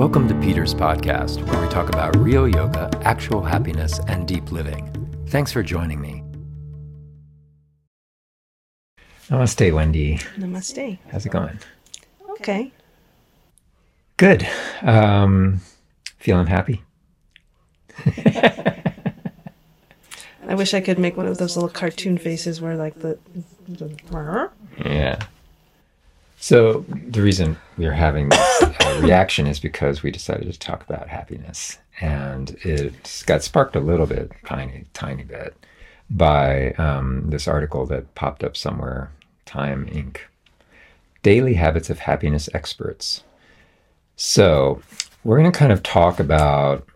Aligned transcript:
Welcome 0.00 0.28
to 0.28 0.34
Peter's 0.36 0.72
podcast, 0.74 1.46
where 1.46 1.60
we 1.60 1.68
talk 1.68 1.90
about 1.90 2.16
real 2.16 2.48
yoga, 2.48 2.88
actual 3.02 3.42
happiness, 3.42 4.00
and 4.08 4.26
deep 4.26 4.50
living. 4.50 4.90
Thanks 5.28 5.52
for 5.52 5.62
joining 5.62 6.00
me. 6.00 6.24
Namaste, 9.28 9.74
Wendy. 9.74 10.16
Namaste. 10.38 10.98
How's 11.12 11.26
it 11.26 11.28
going? 11.28 11.58
Okay. 12.30 12.72
Good. 14.16 14.48
Um, 14.80 15.60
feeling 16.16 16.46
happy? 16.46 16.82
I 20.46 20.54
wish 20.54 20.72
I 20.72 20.80
could 20.80 20.98
make 20.98 21.18
one 21.18 21.26
of 21.26 21.36
those 21.36 21.56
little 21.58 21.68
cartoon 21.68 22.16
faces 22.16 22.58
where, 22.58 22.74
like, 22.74 23.00
the. 23.00 23.18
the 23.68 24.50
Yeah. 24.82 25.18
So 26.42 26.86
the 26.88 27.20
reason 27.20 27.58
we're 27.76 27.92
having 27.92 28.30
this 28.30 28.62
uh, 28.62 29.00
reaction 29.02 29.46
is 29.46 29.60
because 29.60 30.02
we 30.02 30.10
decided 30.10 30.50
to 30.50 30.58
talk 30.58 30.82
about 30.88 31.06
happiness, 31.06 31.78
and 32.00 32.56
it 32.62 33.22
got 33.26 33.44
sparked 33.44 33.76
a 33.76 33.80
little 33.80 34.06
bit, 34.06 34.32
tiny, 34.46 34.86
tiny 34.94 35.22
bit, 35.22 35.54
by 36.08 36.72
um, 36.72 37.28
this 37.28 37.46
article 37.46 37.84
that 37.86 38.14
popped 38.14 38.42
up 38.42 38.56
somewhere, 38.56 39.12
Time 39.44 39.86
Inc. 39.86 40.16
Daily 41.22 41.54
Habits 41.54 41.90
of 41.90 41.98
Happiness 41.98 42.48
Experts. 42.54 43.22
So 44.16 44.80
we're 45.24 45.38
going 45.38 45.52
to 45.52 45.58
kind 45.58 45.72
of 45.72 45.82
talk 45.82 46.18
about 46.18 46.86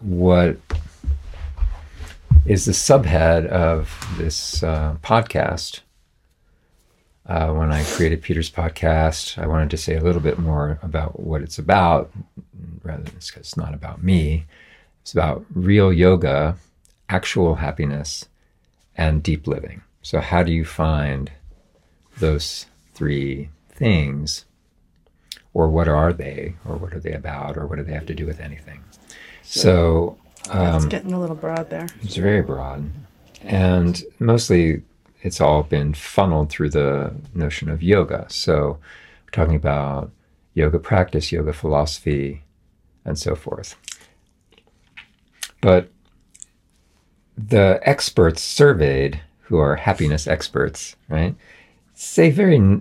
what 0.00 0.56
is 2.46 2.64
the 2.64 2.72
subhead 2.72 3.46
of 3.48 4.08
this 4.16 4.62
uh, 4.62 4.96
podcast 5.02 5.80
uh, 7.28 7.52
when 7.52 7.70
I 7.70 7.84
created 7.84 8.22
Peter's 8.22 8.50
podcast, 8.50 9.36
I 9.36 9.46
wanted 9.46 9.70
to 9.70 9.76
say 9.76 9.96
a 9.96 10.02
little 10.02 10.20
bit 10.20 10.38
more 10.38 10.78
about 10.82 11.20
what 11.20 11.42
it's 11.42 11.58
about, 11.58 12.10
rather 12.82 13.02
than 13.02 13.14
because 13.14 13.36
it's 13.36 13.56
not 13.56 13.74
about 13.74 14.02
me. 14.02 14.46
It's 15.02 15.12
about 15.12 15.44
real 15.54 15.92
yoga, 15.92 16.56
actual 17.10 17.56
happiness, 17.56 18.26
and 18.96 19.22
deep 19.22 19.46
living. 19.46 19.82
So, 20.00 20.20
how 20.20 20.42
do 20.42 20.52
you 20.52 20.64
find 20.64 21.30
those 22.18 22.64
three 22.94 23.50
things? 23.68 24.46
Or 25.52 25.68
what 25.68 25.88
are 25.88 26.12
they? 26.14 26.54
Or 26.66 26.76
what 26.76 26.94
are 26.94 27.00
they 27.00 27.12
about? 27.12 27.58
Or 27.58 27.66
what 27.66 27.76
do 27.76 27.84
they 27.84 27.92
have 27.92 28.06
to 28.06 28.14
do 28.14 28.24
with 28.24 28.40
anything? 28.40 28.84
So, 29.42 30.16
um, 30.48 30.76
it's 30.76 30.86
getting 30.86 31.12
a 31.12 31.20
little 31.20 31.36
broad 31.36 31.68
there. 31.68 31.88
It's 32.00 32.16
very 32.16 32.42
broad. 32.42 32.90
And 33.42 34.02
mostly 34.18 34.82
it's 35.22 35.40
all 35.40 35.62
been 35.62 35.94
funneled 35.94 36.50
through 36.50 36.70
the 36.70 37.14
notion 37.34 37.68
of 37.68 37.82
yoga. 37.82 38.26
So 38.28 38.78
we're 39.24 39.30
talking 39.32 39.56
about 39.56 40.10
yoga 40.54 40.78
practice, 40.78 41.32
yoga 41.32 41.52
philosophy, 41.52 42.42
and 43.04 43.18
so 43.18 43.34
forth. 43.34 43.76
But 45.60 45.90
the 47.36 47.80
experts 47.82 48.42
surveyed, 48.42 49.20
who 49.42 49.58
are 49.58 49.76
happiness 49.76 50.26
experts, 50.26 50.96
right, 51.08 51.34
say 51.94 52.30
very 52.30 52.80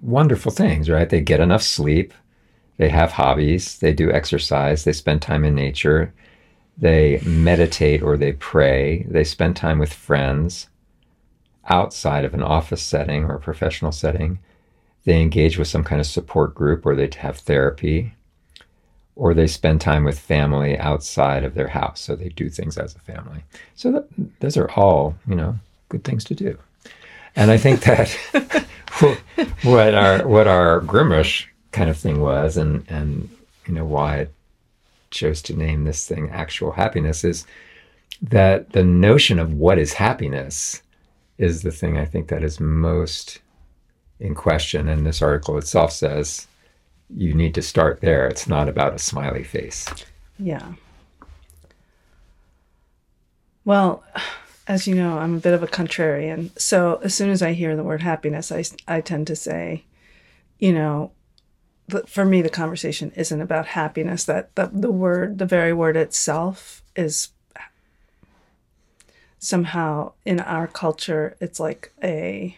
wonderful 0.00 0.52
things, 0.52 0.88
right? 0.88 1.08
They 1.08 1.20
get 1.20 1.40
enough 1.40 1.62
sleep, 1.62 2.14
they 2.76 2.88
have 2.88 3.12
hobbies, 3.12 3.78
they 3.78 3.92
do 3.92 4.10
exercise, 4.10 4.84
they 4.84 4.92
spend 4.92 5.20
time 5.20 5.44
in 5.44 5.54
nature, 5.54 6.14
they 6.76 7.20
meditate 7.24 8.02
or 8.02 8.16
they 8.16 8.32
pray, 8.32 9.04
they 9.08 9.24
spend 9.24 9.56
time 9.56 9.78
with 9.78 9.92
friends, 9.92 10.68
outside 11.68 12.24
of 12.24 12.34
an 12.34 12.42
office 12.42 12.82
setting 12.82 13.24
or 13.24 13.34
a 13.34 13.40
professional 13.40 13.92
setting. 13.92 14.38
They 15.04 15.20
engage 15.20 15.58
with 15.58 15.68
some 15.68 15.84
kind 15.84 16.00
of 16.00 16.06
support 16.06 16.54
group 16.54 16.84
or 16.84 16.94
they 16.94 17.10
have 17.18 17.38
therapy 17.38 18.14
or 19.16 19.34
they 19.34 19.46
spend 19.46 19.80
time 19.80 20.04
with 20.04 20.18
family 20.18 20.78
outside 20.78 21.44
of 21.44 21.54
their 21.54 21.68
house. 21.68 22.00
So 22.00 22.14
they 22.14 22.28
do 22.28 22.48
things 22.48 22.78
as 22.78 22.94
a 22.94 23.00
family. 23.00 23.42
So 23.74 23.90
that, 23.92 24.08
those 24.40 24.56
are 24.56 24.70
all, 24.70 25.16
you 25.26 25.34
know, 25.34 25.58
good 25.88 26.04
things 26.04 26.24
to 26.24 26.34
do. 26.34 26.58
And 27.34 27.50
I 27.50 27.56
think 27.56 27.80
that 27.82 28.10
what 29.62 29.94
our 29.94 30.26
what 30.26 30.46
our 30.46 30.80
Grimish 30.80 31.46
kind 31.72 31.88
of 31.88 31.96
thing 31.96 32.20
was, 32.20 32.56
and 32.56 32.84
and 32.88 33.28
you 33.66 33.74
know 33.74 33.84
why 33.84 34.20
I 34.22 34.28
chose 35.10 35.40
to 35.42 35.56
name 35.56 35.84
this 35.84 36.06
thing 36.06 36.30
actual 36.30 36.72
happiness 36.72 37.24
is 37.24 37.46
that 38.20 38.72
the 38.72 38.82
notion 38.82 39.38
of 39.38 39.52
what 39.52 39.78
is 39.78 39.92
happiness 39.92 40.82
is 41.38 41.62
the 41.62 41.70
thing 41.70 41.96
I 41.96 42.04
think 42.04 42.28
that 42.28 42.42
is 42.42 42.60
most 42.60 43.40
in 44.20 44.34
question. 44.34 44.88
And 44.88 45.06
this 45.06 45.22
article 45.22 45.56
itself 45.56 45.92
says 45.92 46.46
you 47.08 47.32
need 47.32 47.54
to 47.54 47.62
start 47.62 48.00
there. 48.00 48.26
It's 48.26 48.48
not 48.48 48.68
about 48.68 48.94
a 48.94 48.98
smiley 48.98 49.44
face. 49.44 49.86
Yeah. 50.38 50.74
Well, 53.64 54.04
as 54.66 54.86
you 54.86 54.94
know, 54.94 55.18
I'm 55.18 55.36
a 55.36 55.40
bit 55.40 55.54
of 55.54 55.62
a 55.62 55.66
contrarian. 55.68 56.58
So 56.58 57.00
as 57.02 57.14
soon 57.14 57.30
as 57.30 57.42
I 57.42 57.52
hear 57.52 57.76
the 57.76 57.84
word 57.84 58.02
happiness, 58.02 58.52
I, 58.52 58.64
I 58.86 59.00
tend 59.00 59.26
to 59.28 59.36
say, 59.36 59.84
you 60.58 60.72
know, 60.72 61.12
for 62.06 62.24
me, 62.24 62.42
the 62.42 62.50
conversation 62.50 63.12
isn't 63.16 63.40
about 63.40 63.66
happiness. 63.66 64.24
That 64.24 64.54
the, 64.56 64.70
the 64.70 64.92
word, 64.92 65.38
the 65.38 65.46
very 65.46 65.72
word 65.72 65.96
itself, 65.96 66.82
is 66.94 67.28
somehow 69.38 70.12
in 70.24 70.40
our 70.40 70.66
culture 70.66 71.36
it's 71.40 71.60
like 71.60 71.92
a 72.02 72.56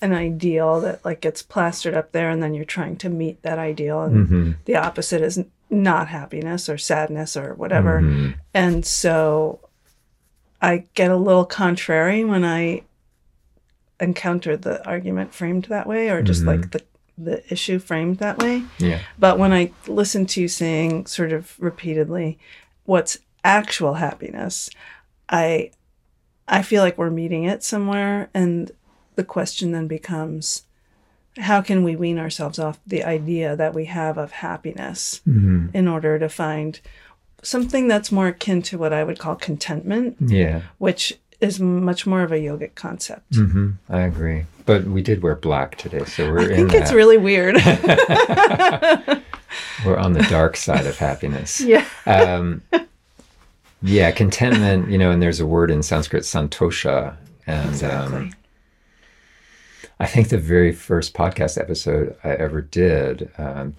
an 0.00 0.12
ideal 0.12 0.80
that 0.80 1.04
like 1.04 1.20
gets 1.20 1.42
plastered 1.42 1.94
up 1.94 2.12
there 2.12 2.30
and 2.30 2.42
then 2.42 2.54
you're 2.54 2.64
trying 2.64 2.96
to 2.96 3.08
meet 3.08 3.42
that 3.42 3.58
ideal 3.58 4.02
and 4.02 4.26
mm-hmm. 4.26 4.52
the 4.66 4.76
opposite 4.76 5.22
is 5.22 5.42
not 5.70 6.08
happiness 6.08 6.68
or 6.68 6.76
sadness 6.76 7.36
or 7.36 7.54
whatever 7.54 8.00
mm-hmm. 8.00 8.32
and 8.52 8.84
so 8.84 9.58
i 10.60 10.84
get 10.94 11.10
a 11.10 11.16
little 11.16 11.46
contrary 11.46 12.24
when 12.24 12.44
i 12.44 12.82
encounter 13.98 14.56
the 14.56 14.84
argument 14.86 15.32
framed 15.32 15.64
that 15.64 15.86
way 15.86 16.10
or 16.10 16.22
just 16.22 16.42
mm-hmm. 16.42 16.60
like 16.60 16.70
the 16.70 16.82
the 17.16 17.52
issue 17.52 17.78
framed 17.78 18.18
that 18.18 18.38
way 18.38 18.62
yeah 18.78 19.00
but 19.18 19.38
when 19.38 19.52
i 19.52 19.70
listen 19.86 20.26
to 20.26 20.40
you 20.40 20.48
saying 20.48 21.06
sort 21.06 21.32
of 21.32 21.58
repeatedly 21.58 22.38
what's 22.84 23.18
actual 23.44 23.94
happiness 23.94 24.68
I 25.28 25.70
I 26.46 26.62
feel 26.62 26.82
like 26.82 26.98
we're 26.98 27.10
meeting 27.10 27.44
it 27.44 27.62
somewhere 27.62 28.28
and 28.34 28.70
the 29.16 29.24
question 29.24 29.72
then 29.72 29.86
becomes 29.86 30.64
how 31.38 31.60
can 31.60 31.82
we 31.82 31.96
wean 31.96 32.18
ourselves 32.18 32.58
off 32.58 32.78
the 32.86 33.02
idea 33.02 33.56
that 33.56 33.74
we 33.74 33.86
have 33.86 34.18
of 34.18 34.30
happiness 34.32 35.20
mm-hmm. 35.26 35.68
in 35.74 35.88
order 35.88 36.18
to 36.18 36.28
find 36.28 36.80
something 37.42 37.88
that's 37.88 38.10
more 38.10 38.28
akin 38.28 38.62
to 38.62 38.78
what 38.78 38.92
I 38.92 39.04
would 39.04 39.18
call 39.18 39.36
contentment. 39.36 40.16
Yeah. 40.20 40.62
Which 40.78 41.18
is 41.40 41.60
much 41.60 42.06
more 42.06 42.22
of 42.22 42.32
a 42.32 42.36
yogic 42.36 42.74
concept. 42.74 43.30
Mm-hmm. 43.32 43.72
I 43.88 44.00
agree. 44.02 44.46
But 44.66 44.84
we 44.84 45.02
did 45.02 45.22
wear 45.22 45.34
black 45.34 45.76
today, 45.76 46.04
so 46.04 46.30
we're 46.30 46.52
I 46.52 46.56
think 46.56 46.72
it's 46.72 46.92
really 46.92 47.18
weird. 47.18 47.56
we're 49.84 49.98
on 49.98 50.14
the 50.14 50.24
dark 50.30 50.56
side 50.56 50.86
of 50.86 50.96
happiness. 50.96 51.60
Yeah. 51.64 51.84
Um, 52.06 52.62
yeah, 53.84 54.10
contentment, 54.12 54.90
you 54.90 54.96
know, 54.96 55.10
and 55.10 55.20
there's 55.20 55.40
a 55.40 55.46
word 55.46 55.70
in 55.70 55.82
Sanskrit, 55.82 56.22
santosha. 56.22 57.16
And 57.46 57.68
exactly. 57.68 58.16
um, 58.16 58.32
I 60.00 60.06
think 60.06 60.30
the 60.30 60.38
very 60.38 60.72
first 60.72 61.12
podcast 61.12 61.60
episode 61.60 62.16
I 62.24 62.30
ever 62.30 62.62
did 62.62 63.30
um, 63.36 63.74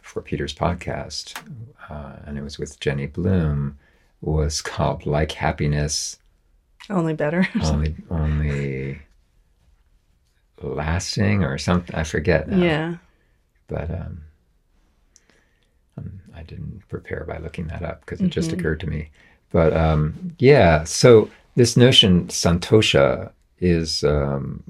for 0.00 0.22
Peter's 0.22 0.54
podcast, 0.54 1.36
uh, 1.90 2.16
and 2.24 2.38
it 2.38 2.42
was 2.42 2.56
with 2.56 2.78
Jenny 2.78 3.06
Bloom, 3.06 3.76
was 4.20 4.62
called 4.62 5.04
Like 5.04 5.32
Happiness. 5.32 6.18
Only 6.88 7.14
better. 7.14 7.48
only, 7.64 7.96
only 8.10 9.00
lasting 10.62 11.42
or 11.42 11.58
something. 11.58 11.96
I 11.96 12.04
forget 12.04 12.48
now. 12.48 12.62
Yeah. 12.62 12.96
But 13.66 13.90
um, 13.90 14.22
um, 15.98 16.20
I 16.34 16.42
didn't 16.42 16.82
prepare 16.88 17.24
by 17.26 17.38
looking 17.38 17.66
that 17.68 17.82
up 17.82 18.00
because 18.00 18.20
it 18.20 18.24
mm-hmm. 18.24 18.30
just 18.30 18.52
occurred 18.52 18.80
to 18.80 18.86
me. 18.86 19.10
But 19.50 19.76
um, 19.76 20.34
yeah, 20.38 20.84
so 20.84 21.30
this 21.54 21.76
notion, 21.76 22.26
santosha, 22.28 23.30
is 23.58 24.04
um, 24.04 24.62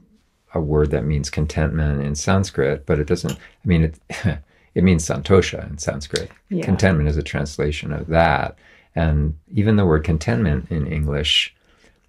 a 0.55 0.61
word 0.61 0.91
that 0.93 1.05
means 1.05 1.29
contentment 1.29 2.03
in 2.03 2.15
Sanskrit, 2.15 2.87
but 2.87 3.01
it 3.01 3.07
doesn't, 3.07 3.33
I 3.33 3.67
mean, 3.67 3.85
it, 3.85 3.99
it 4.75 4.85
means 4.85 5.07
santosha 5.07 5.69
in 5.69 5.79
Sanskrit. 5.79 6.31
Yeah. 6.51 6.65
Contentment 6.65 7.09
is 7.09 7.17
a 7.17 7.23
translation 7.23 7.93
of 7.93 8.07
that. 8.09 8.57
And 8.95 9.37
even 9.53 9.77
the 9.77 9.85
word 9.85 10.05
contentment 10.05 10.71
in 10.71 10.87
English, 10.87 11.55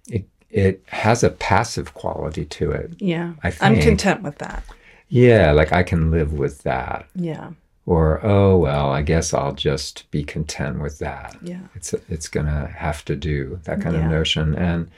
it, 0.08 0.26
it 0.50 0.82
has 0.86 1.24
a 1.24 1.30
passive 1.30 1.94
quality 1.94 2.44
to 2.44 2.70
it. 2.70 2.92
Yeah. 2.98 3.32
I 3.42 3.50
think. 3.50 3.62
I'm 3.62 3.80
content 3.80 4.22
with 4.22 4.38
that. 4.38 4.62
Yeah, 5.08 5.52
like 5.52 5.72
I 5.72 5.82
can 5.82 6.10
live 6.10 6.34
with 6.34 6.62
that. 6.62 7.06
Yeah 7.14 7.50
or 7.88 8.24
oh 8.24 8.56
well 8.56 8.90
i 8.90 9.02
guess 9.02 9.32
i'll 9.32 9.54
just 9.54 10.10
be 10.10 10.22
content 10.22 10.80
with 10.80 10.98
that 10.98 11.36
yeah 11.42 11.60
it's 11.74 11.94
it's 12.08 12.28
gonna 12.28 12.66
have 12.68 13.04
to 13.04 13.16
do 13.16 13.58
that 13.64 13.80
kind 13.80 13.96
yeah. 13.96 14.04
of 14.04 14.10
notion 14.10 14.54
and 14.54 14.90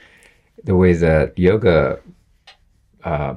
the 0.64 0.76
way 0.76 0.92
that 0.92 1.38
yoga 1.38 1.98
uh, 3.04 3.34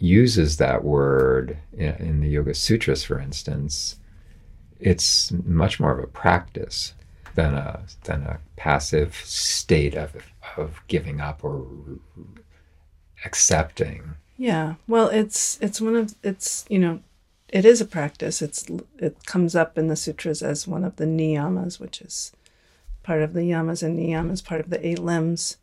uses 0.00 0.56
that 0.58 0.84
word 0.84 1.58
in, 1.72 1.94
in 1.94 2.20
the 2.20 2.28
Yoga 2.28 2.54
Sutras, 2.54 3.04
for 3.04 3.18
instance, 3.18 3.96
it's 4.80 5.32
much 5.44 5.80
more 5.80 5.92
of 5.92 6.02
a 6.02 6.06
practice 6.06 6.94
than 7.34 7.54
a 7.54 7.80
than 8.04 8.22
a 8.22 8.38
passive 8.56 9.14
state 9.14 9.94
of 9.94 10.16
of 10.56 10.80
giving 10.88 11.20
up 11.20 11.42
or 11.44 11.66
accepting. 13.24 14.14
Yeah. 14.36 14.74
Well, 14.86 15.08
it's 15.08 15.58
it's 15.60 15.80
one 15.80 15.96
of 15.96 16.14
it's 16.22 16.64
you 16.68 16.78
know, 16.78 17.00
it 17.48 17.64
is 17.64 17.80
a 17.80 17.86
practice. 17.86 18.42
It's 18.42 18.66
it 18.98 19.24
comes 19.26 19.54
up 19.54 19.78
in 19.78 19.88
the 19.88 19.96
sutras 19.96 20.42
as 20.42 20.68
one 20.68 20.84
of 20.84 20.96
the 20.96 21.06
niyamas, 21.06 21.80
which 21.80 22.00
is 22.00 22.32
part 23.02 23.22
of 23.22 23.32
the 23.32 23.40
yamas 23.40 23.82
and 23.82 23.98
niyamas, 23.98 24.44
part 24.44 24.60
of 24.60 24.70
the 24.70 24.86
eight 24.86 24.98
limbs. 24.98 25.56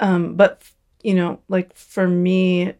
Um, 0.00 0.34
but 0.34 0.62
you 1.02 1.14
know, 1.14 1.40
like 1.48 1.74
for 1.74 2.08
me, 2.08 2.74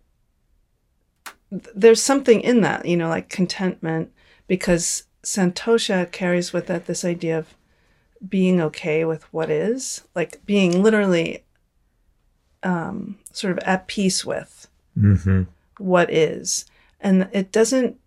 th- 1.51 1.67
there's 1.75 2.03
something 2.03 2.41
in 2.41 2.61
that, 2.63 2.87
you 2.87 2.97
know, 2.97 3.09
like 3.09 3.29
contentment, 3.29 4.13
because 4.47 5.05
santosha 5.23 6.11
carries 6.11 6.53
with 6.53 6.71
it 6.71 6.87
this 6.87 7.05
idea 7.05 7.39
of 7.39 7.55
being 8.29 8.61
okay 8.61 9.05
with 9.05 9.23
what 9.33 9.51
is, 9.51 10.03
like 10.15 10.45
being 10.45 10.83
literally 10.83 11.45
um, 12.65 13.19
sort 13.33 13.53
of 13.53 13.59
at 13.61 13.87
peace 13.87 14.25
with 14.25 14.67
Mm-hmm. 14.99 15.45
what 15.79 16.13
is. 16.13 16.65
And 17.01 17.29
it 17.33 17.53
doesn't, 17.53 18.01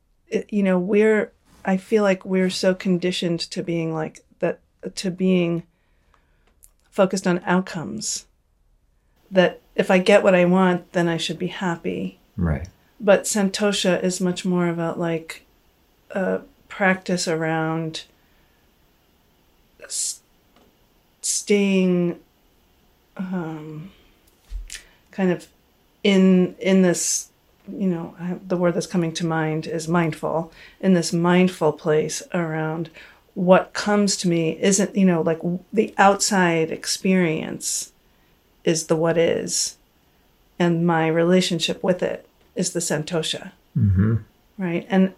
you 0.50 0.63
know, 0.63 0.80
we're, 0.80 1.31
I 1.66 1.78
feel 1.78 2.04
like 2.04 2.25
we're 2.25 2.50
so 2.50 2.74
conditioned 2.74 3.39
to 3.51 3.63
being 3.63 3.94
like 3.94 4.24
that, 4.39 4.60
to 4.95 5.12
being 5.12 5.63
focused 6.89 7.28
on 7.28 7.42
outcomes 7.45 8.25
that 9.30 9.62
if 9.75 9.89
I 9.89 9.98
get 9.98 10.24
what 10.24 10.36
I 10.36 10.45
want, 10.45 10.92
then 10.92 11.07
I 11.07 11.18
should 11.18 11.39
be 11.39 11.48
happy. 11.48 12.19
Right. 12.36 12.68
But 13.00 13.24
Santosha 13.24 14.01
is 14.04 14.22
much 14.22 14.45
more 14.45 14.68
about 14.68 15.00
like 15.00 15.45
a 16.12 16.42
practice 16.68 17.28
around 17.28 18.04
s- 19.83 20.19
staying 21.22 22.19
um, 23.18 23.92
kind 25.12 25.31
of 25.31 25.48
in 26.04 26.56
in 26.60 26.81
this 26.81 27.31
you 27.73 27.88
know 27.88 28.15
the 28.47 28.57
word 28.57 28.73
that's 28.73 28.88
coming 28.88 29.13
to 29.13 29.25
mind 29.25 29.68
is 29.68 29.88
mindful 29.88 30.51
in 30.79 30.94
this 30.94 31.12
mindful 31.13 31.71
place 31.73 32.21
around 32.33 32.89
what 33.33 33.73
comes 33.73 34.18
to 34.18 34.27
me 34.27 34.57
isn't 34.62 34.95
you 34.95 35.06
know 35.06 35.21
like 35.21 35.39
the 35.71 35.94
outside 35.97 36.71
experience 36.71 37.91
is 38.63 38.88
the 38.88 38.95
what 38.95 39.18
is 39.18 39.77
and 40.59 40.85
my 40.85 41.07
relationship 41.07 41.81
with 41.83 42.03
it 42.03 42.27
is 42.56 42.73
the 42.73 42.79
santosha 42.79 43.51
Mm-hmm. 43.77 44.15
right 44.57 44.85
and 44.89 45.13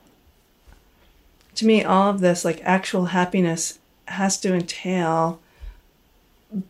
to 1.55 1.65
me 1.65 1.83
all 1.83 2.09
of 2.11 2.19
this 2.19 2.45
like 2.45 2.61
actual 2.63 3.05
happiness 3.05 3.79
has 4.05 4.38
to 4.41 4.53
entail 4.53 5.39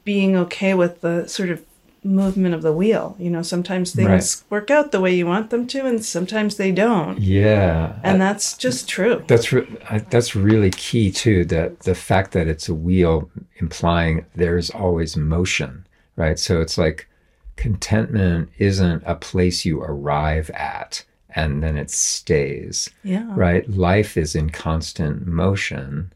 being 0.05 0.37
okay 0.37 0.73
with 0.73 1.01
the 1.01 1.27
sort 1.27 1.49
of 1.49 1.65
movement 2.03 2.53
of 2.53 2.61
the 2.61 2.73
wheel 2.73 3.15
you 3.19 3.29
know 3.29 3.41
sometimes 3.41 3.93
things 3.93 4.09
Right. 4.09 4.43
work 4.51 4.69
out 4.71 4.91
the 4.91 4.99
way 5.01 5.13
you 5.15 5.25
want 5.25 5.49
them 5.49 5.65
to 5.67 5.85
and 5.85 6.03
sometimes 6.03 6.57
they 6.57 6.71
don't 6.71 7.19
Yeah. 7.19 7.95
and 8.03 8.19
that's 8.21 8.57
just 8.57 8.89
true 8.89 9.23
That's 9.27 9.51
re- 9.53 9.67
I, 9.89 9.99
that's 9.99 10.35
really 10.35 10.71
key 10.71 11.11
too. 11.11 11.45
That 11.45 11.79
the 11.81 11.95
fact 11.95 12.31
that 12.33 12.47
it's 12.47 12.67
a 12.69 12.73
wheel 12.73 13.29
implying 13.57 14.25
there's 14.35 14.69
always 14.69 15.15
motion, 15.17 15.85
right? 16.15 16.37
So 16.37 16.59
it's 16.61 16.77
like 16.77 17.07
contentment 17.55 18.49
isn't 18.57 19.03
a 19.05 19.15
place 19.15 19.63
you 19.65 19.81
arrive 19.81 20.49
at 20.51 21.03
and 21.35 21.63
then 21.63 21.77
it 21.77 21.89
stays, 21.89 22.89
yeah 23.03 23.25
right? 23.35 23.67
Life 23.69 24.17
is 24.17 24.35
in 24.35 24.49
constant 24.51 25.25
motion, 25.25 26.11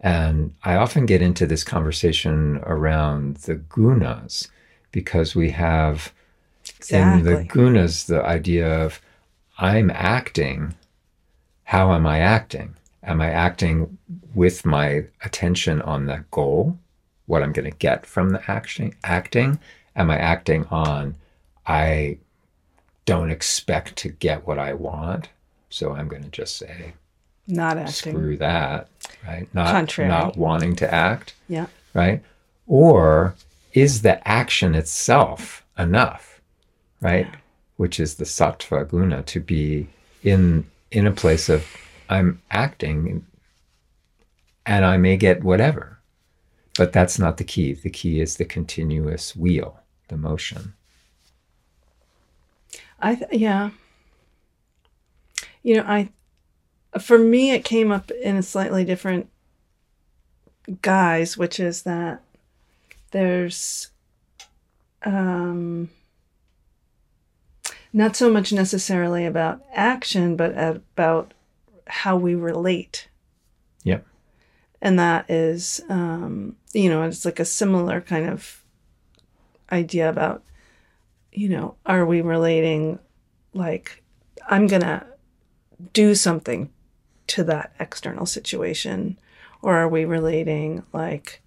and 0.00 0.52
I 0.64 0.74
often 0.76 1.06
get 1.06 1.22
into 1.22 1.46
this 1.46 1.64
conversation 1.64 2.60
around 2.64 3.36
the 3.46 3.56
gunas 3.56 4.48
because 4.92 5.34
we 5.34 5.50
have 5.50 6.12
in 6.90 7.24
the 7.24 7.44
gunas 7.44 8.06
the 8.06 8.24
idea 8.24 8.68
of 8.84 9.00
I'm 9.58 9.90
acting. 9.90 10.74
How 11.64 11.92
am 11.92 12.06
I 12.06 12.18
acting? 12.18 12.76
Am 13.02 13.20
I 13.20 13.30
acting 13.30 13.98
with 14.34 14.64
my 14.64 15.04
attention 15.24 15.80
on 15.82 16.06
the 16.06 16.24
goal, 16.30 16.78
what 17.26 17.42
I'm 17.42 17.52
going 17.52 17.70
to 17.70 17.76
get 17.76 18.04
from 18.06 18.30
the 18.30 18.50
action, 18.50 18.92
acting? 19.04 19.58
Am 19.96 20.10
I 20.10 20.18
acting 20.18 20.66
on 20.66 21.16
I 21.66 22.18
don't 23.04 23.30
expect 23.30 23.96
to 23.96 24.08
get 24.08 24.46
what 24.46 24.58
I 24.58 24.72
want, 24.72 25.28
so 25.68 25.92
I'm 25.92 26.08
going 26.08 26.22
to 26.22 26.30
just 26.30 26.56
say 26.56 26.94
not 27.46 27.76
acting 27.78 28.12
screw 28.12 28.36
that, 28.36 28.88
right? 29.26 29.48
Not 29.54 29.70
Contrary. 29.70 30.08
not 30.08 30.36
wanting 30.36 30.76
to 30.76 30.92
act 30.92 31.34
yeah 31.48 31.66
right? 31.94 32.22
Or 32.66 33.34
is 33.72 34.02
the 34.02 34.26
action 34.26 34.74
itself 34.74 35.64
enough, 35.78 36.40
right? 37.00 37.28
Which 37.76 38.00
is 38.00 38.16
the 38.16 38.24
sattva 38.24 38.88
guna 38.88 39.22
to 39.24 39.40
be 39.40 39.88
in 40.22 40.66
in 40.90 41.06
a 41.06 41.12
place 41.12 41.48
of 41.48 41.64
I'm 42.08 42.42
acting 42.50 43.24
and 44.66 44.84
I 44.84 44.96
may 44.96 45.16
get 45.16 45.44
whatever. 45.44 45.98
But 46.76 46.92
that's 46.92 47.18
not 47.18 47.36
the 47.36 47.44
key. 47.44 47.72
The 47.74 47.90
key 47.90 48.20
is 48.20 48.36
the 48.36 48.44
continuous 48.44 49.34
wheel, 49.36 49.80
the 50.08 50.16
motion. 50.16 50.74
I 53.00 53.14
th- 53.14 53.32
yeah. 53.32 53.70
You 55.62 55.76
know, 55.76 55.84
I 55.86 56.10
for 56.98 57.18
me 57.18 57.52
it 57.52 57.64
came 57.64 57.92
up 57.92 58.10
in 58.10 58.36
a 58.36 58.42
slightly 58.42 58.84
different 58.84 59.30
guise, 60.82 61.36
which 61.36 61.60
is 61.60 61.82
that 61.82 62.22
there's 63.10 63.88
um 65.02 65.88
not 67.92 68.14
so 68.14 68.30
much 68.30 68.52
necessarily 68.52 69.26
about 69.26 69.62
action, 69.72 70.36
but 70.36 70.56
about 70.56 71.34
how 71.86 72.16
we 72.16 72.34
relate. 72.34 73.08
Yep. 73.82 74.06
And 74.80 74.98
that 74.98 75.28
is, 75.28 75.80
um, 75.88 76.56
you 76.72 76.88
know, 76.88 77.02
it's 77.02 77.24
like 77.24 77.40
a 77.40 77.44
similar 77.44 78.00
kind 78.00 78.28
of 78.28 78.62
idea 79.72 80.08
about, 80.08 80.42
you 81.32 81.48
know, 81.48 81.74
are 81.84 82.06
we 82.06 82.20
relating 82.20 82.98
like, 83.54 84.02
I'm 84.48 84.66
going 84.66 84.82
to 84.82 85.04
do 85.92 86.14
something 86.14 86.70
to 87.28 87.44
that 87.44 87.72
external 87.80 88.26
situation? 88.26 89.18
Or 89.62 89.76
are 89.76 89.88
we 89.88 90.04
relating 90.04 90.84
like, 90.92 91.42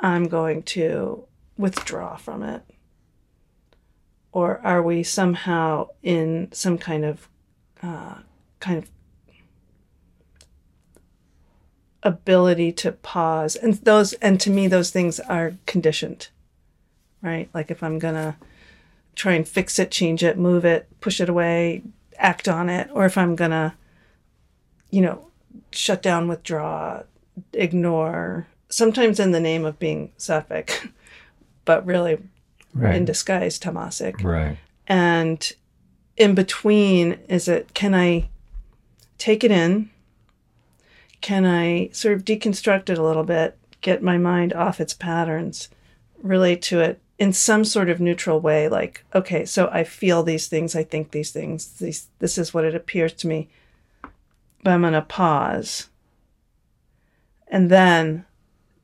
I'm 0.00 0.28
going 0.28 0.62
to 0.64 1.24
withdraw 1.56 2.16
from 2.16 2.42
it? 2.42 2.62
Or 4.32 4.60
are 4.64 4.82
we 4.82 5.02
somehow 5.02 5.88
in 6.02 6.48
some 6.52 6.78
kind 6.78 7.04
of, 7.04 7.28
uh, 7.82 8.16
kind 8.60 8.78
of 8.78 8.90
ability 12.02 12.70
to 12.70 12.92
pause 12.92 13.56
and 13.56 13.74
those 13.74 14.12
and 14.14 14.40
to 14.40 14.50
me 14.50 14.68
those 14.68 14.90
things 14.90 15.18
are 15.20 15.54
conditioned 15.66 16.28
right 17.22 17.50
like 17.52 17.72
if 17.72 17.82
i'm 17.82 17.98
gonna 17.98 18.36
try 19.16 19.32
and 19.32 19.48
fix 19.48 19.80
it 19.80 19.90
change 19.90 20.22
it 20.22 20.38
move 20.38 20.64
it 20.64 20.88
push 21.00 21.20
it 21.20 21.28
away 21.28 21.82
act 22.16 22.46
on 22.46 22.68
it 22.68 22.88
or 22.92 23.04
if 23.04 23.18
i'm 23.18 23.34
gonna 23.34 23.74
you 24.90 25.00
know 25.00 25.26
shut 25.72 26.00
down 26.00 26.28
withdraw 26.28 27.02
ignore 27.52 28.46
sometimes 28.68 29.18
in 29.20 29.32
the 29.32 29.40
name 29.40 29.64
of 29.64 29.78
being 29.78 30.12
sattvic 30.18 30.90
but 31.64 31.84
really 31.84 32.18
in 32.74 33.04
disguise 33.04 33.58
tamasic. 33.58 34.22
Right. 34.22 34.56
and 34.86 35.52
in 36.16 36.34
between 36.34 37.18
is 37.28 37.48
it 37.48 37.74
can 37.74 37.94
i 37.94 38.28
take 39.16 39.42
it 39.42 39.50
in? 39.50 39.90
Can 41.20 41.44
i 41.44 41.88
sort 41.92 42.14
of 42.14 42.24
deconstruct 42.24 42.88
it 42.88 42.98
a 42.98 43.02
little 43.02 43.24
bit 43.24 43.58
get 43.80 44.02
my 44.02 44.18
mind 44.18 44.52
off 44.52 44.80
its 44.80 44.94
patterns 44.94 45.68
relate 46.22 46.62
to 46.62 46.80
it 46.80 47.00
in 47.18 47.32
some 47.32 47.64
sort 47.64 47.88
of 47.88 48.00
neutral 48.00 48.40
way 48.40 48.68
like 48.68 49.04
okay 49.14 49.44
so 49.44 49.68
i 49.72 49.82
feel 49.82 50.22
these 50.22 50.46
things 50.46 50.76
i 50.76 50.84
think 50.84 51.10
these 51.10 51.30
things 51.30 51.72
these 51.78 52.08
this 52.20 52.38
is 52.38 52.54
what 52.54 52.64
it 52.64 52.74
appears 52.74 53.12
to 53.12 53.26
me 53.26 53.48
but 54.62 54.72
i'm 54.72 54.82
going 54.82 54.92
to 54.92 55.02
pause. 55.02 55.88
And 57.48 57.70
then 57.70 58.26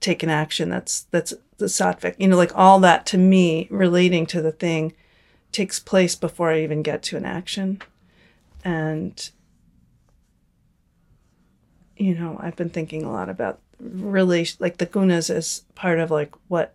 take 0.04 0.22
an 0.22 0.30
action 0.30 0.68
that's 0.68 1.02
that's 1.10 1.32
the 1.58 1.66
sattvic 1.66 2.14
you 2.18 2.28
know 2.28 2.36
like 2.36 2.54
all 2.54 2.78
that 2.80 3.06
to 3.06 3.16
me 3.16 3.66
relating 3.70 4.26
to 4.26 4.42
the 4.42 4.52
thing 4.52 4.92
takes 5.54 5.78
place 5.78 6.14
before 6.16 6.50
I 6.50 6.62
even 6.62 6.82
get 6.82 7.02
to 7.04 7.16
an 7.16 7.24
action. 7.24 7.80
And, 8.64 9.30
you 11.96 12.14
know, 12.14 12.36
I've 12.40 12.56
been 12.56 12.70
thinking 12.70 13.04
a 13.04 13.12
lot 13.12 13.28
about 13.28 13.60
really 13.78 14.46
like 14.58 14.78
the 14.78 14.86
gunas 14.86 15.30
as 15.30 15.62
part 15.74 16.00
of 16.00 16.10
like 16.10 16.34
what 16.48 16.74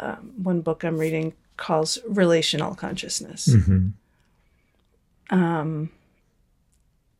um, 0.00 0.32
one 0.42 0.62
book 0.62 0.82
I'm 0.82 0.98
reading 0.98 1.34
calls 1.56 1.98
relational 2.08 2.74
consciousness. 2.74 3.48
Mhm. 3.48 3.92
Um, 5.30 5.90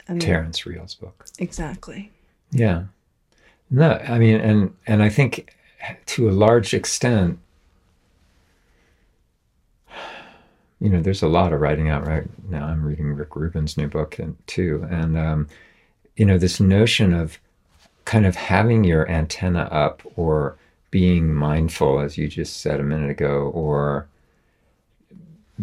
and 0.08 0.20
Terrence 0.20 0.64
Real's 0.64 0.94
book. 0.94 1.26
exactly. 1.38 2.11
Yeah. 2.52 2.85
No, 3.70 3.92
I 3.92 4.18
mean, 4.18 4.37
and 4.37 4.75
and 4.87 5.02
I 5.02 5.08
think 5.08 5.54
to 6.06 6.28
a 6.28 6.32
large 6.32 6.73
extent, 6.73 7.38
you 10.80 10.88
know, 10.88 11.00
there's 11.00 11.23
a 11.23 11.28
lot 11.28 11.52
of 11.52 11.61
writing 11.61 11.88
out 11.88 12.06
right 12.06 12.25
now. 12.49 12.66
I'm 12.66 12.85
reading 12.85 13.14
Rick 13.14 13.35
Rubin's 13.35 13.76
new 13.76 13.88
book 13.88 14.18
and 14.18 14.37
too, 14.46 14.87
and 14.90 15.18
um, 15.18 15.49
you 16.16 16.25
know, 16.25 16.38
this 16.38 16.61
notion 16.61 17.12
of 17.12 17.38
kind 18.04 18.25
of 18.25 18.37
having 18.37 18.85
your 18.85 19.08
antenna 19.11 19.64
up 19.64 20.00
or 20.16 20.56
being 20.90 21.35
mindful, 21.35 21.99
as 22.00 22.16
you 22.16 22.28
just 22.28 22.58
said 22.58 22.78
a 22.78 22.85
minute 22.85 23.11
ago, 23.11 23.50
or 23.52 24.06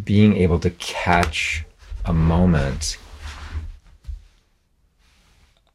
being 0.04 0.36
able 0.36 0.60
to 0.60 0.70
catch 0.72 1.66
a 2.06 2.14
moment 2.14 2.98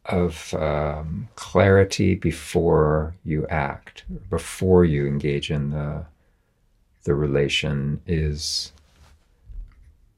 of 0.09 0.55
um, 0.55 1.29
clarity 1.37 2.15
before 2.15 3.15
you 3.25 3.47
act, 3.49 4.05
before 4.31 4.85
you 4.85 5.07
engage 5.07 5.51
in 5.51 5.71
the 5.71 6.05
the 7.05 7.15
relation 7.15 8.01
is 8.07 8.73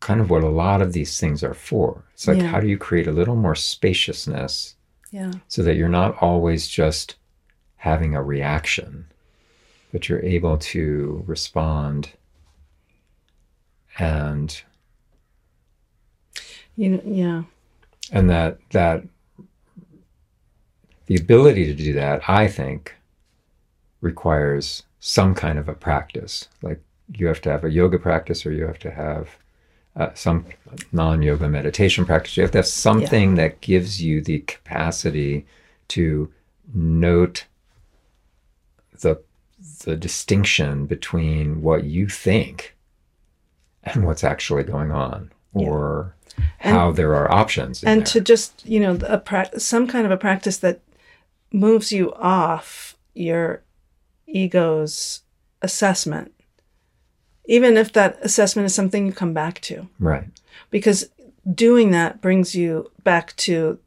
kind 0.00 0.20
of 0.20 0.30
what 0.30 0.42
a 0.42 0.48
lot 0.48 0.80
of 0.82 0.92
these 0.92 1.20
things 1.20 1.44
are 1.44 1.54
for. 1.54 2.02
It's 2.14 2.26
like 2.26 2.38
Yeah. 2.38 2.46
how 2.48 2.58
do 2.60 2.66
you 2.66 2.78
create 2.78 3.06
a 3.06 3.12
little 3.12 3.36
more 3.36 3.54
spaciousness 3.54 4.74
Yeah. 5.12 5.32
so 5.46 5.62
that 5.62 5.76
you're 5.76 5.88
not 5.88 6.16
always 6.22 6.66
just 6.68 7.16
having 7.76 8.14
a 8.16 8.22
reaction, 8.22 9.06
but 9.92 10.08
you're 10.08 10.24
able 10.24 10.56
to 10.58 11.22
respond 11.26 12.10
and 13.98 14.62
You 16.76 16.88
know, 16.90 17.02
yeah. 17.04 17.42
and 18.10 18.30
that 18.30 18.58
that 18.70 19.04
the 21.10 21.16
ability 21.16 21.66
to 21.66 21.74
do 21.74 21.92
that 21.92 22.22
i 22.28 22.46
think 22.46 22.94
requires 24.00 24.84
some 25.00 25.34
kind 25.34 25.58
of 25.58 25.68
a 25.68 25.74
practice 25.74 26.48
like 26.62 26.80
you 27.18 27.26
have 27.26 27.40
to 27.40 27.50
have 27.50 27.64
a 27.64 27.70
yoga 27.70 27.98
practice 27.98 28.46
or 28.46 28.52
you 28.52 28.64
have 28.64 28.78
to 28.78 28.90
have 28.92 29.28
uh, 29.96 30.10
some 30.14 30.44
non-yoga 30.92 31.48
meditation 31.48 32.04
practice 32.06 32.36
you 32.36 32.42
have 32.44 32.52
to 32.52 32.58
have 32.58 32.66
something 32.66 33.34
that 33.34 33.60
gives 33.60 34.00
you 34.00 34.20
the 34.22 34.38
capacity 34.40 35.44
to 35.88 36.32
note 36.72 37.46
the 39.00 39.20
the 39.84 39.96
distinction 39.96 40.86
between 40.86 41.60
what 41.60 41.82
you 41.84 42.06
think 42.06 42.76
and 43.82 44.06
what's 44.06 44.22
actually 44.22 44.62
going 44.62 44.92
on 44.92 45.32
Yeah. 45.56 45.68
or 45.68 46.14
how 46.60 46.92
there 46.92 47.14
are 47.16 47.28
options 47.42 47.82
and 47.82 48.00
there. 48.02 48.06
to 48.12 48.20
just 48.20 48.64
you 48.64 48.78
know 48.78 48.96
a 49.08 49.18
pra- 49.18 49.58
some 49.58 49.88
kind 49.88 50.06
of 50.06 50.12
a 50.12 50.16
practice 50.16 50.58
that 50.58 50.78
moves 51.52 51.92
you 51.92 52.12
off 52.14 52.96
your 53.14 53.62
ego's 54.26 55.22
assessment 55.62 56.32
even 57.50 57.76
if 57.76 57.92
that 57.92 58.16
assessment 58.22 58.64
is 58.64 58.74
something 58.74 59.06
you 59.06 59.12
come 59.12 59.34
back 59.34 59.60
to. 59.60 59.88
Right. 59.98 60.24
Because 60.70 61.10
doing 61.52 61.90
that 61.90 62.20
brings 62.20 62.54
you 62.54 62.92
back 63.02 63.34
to 63.38 63.80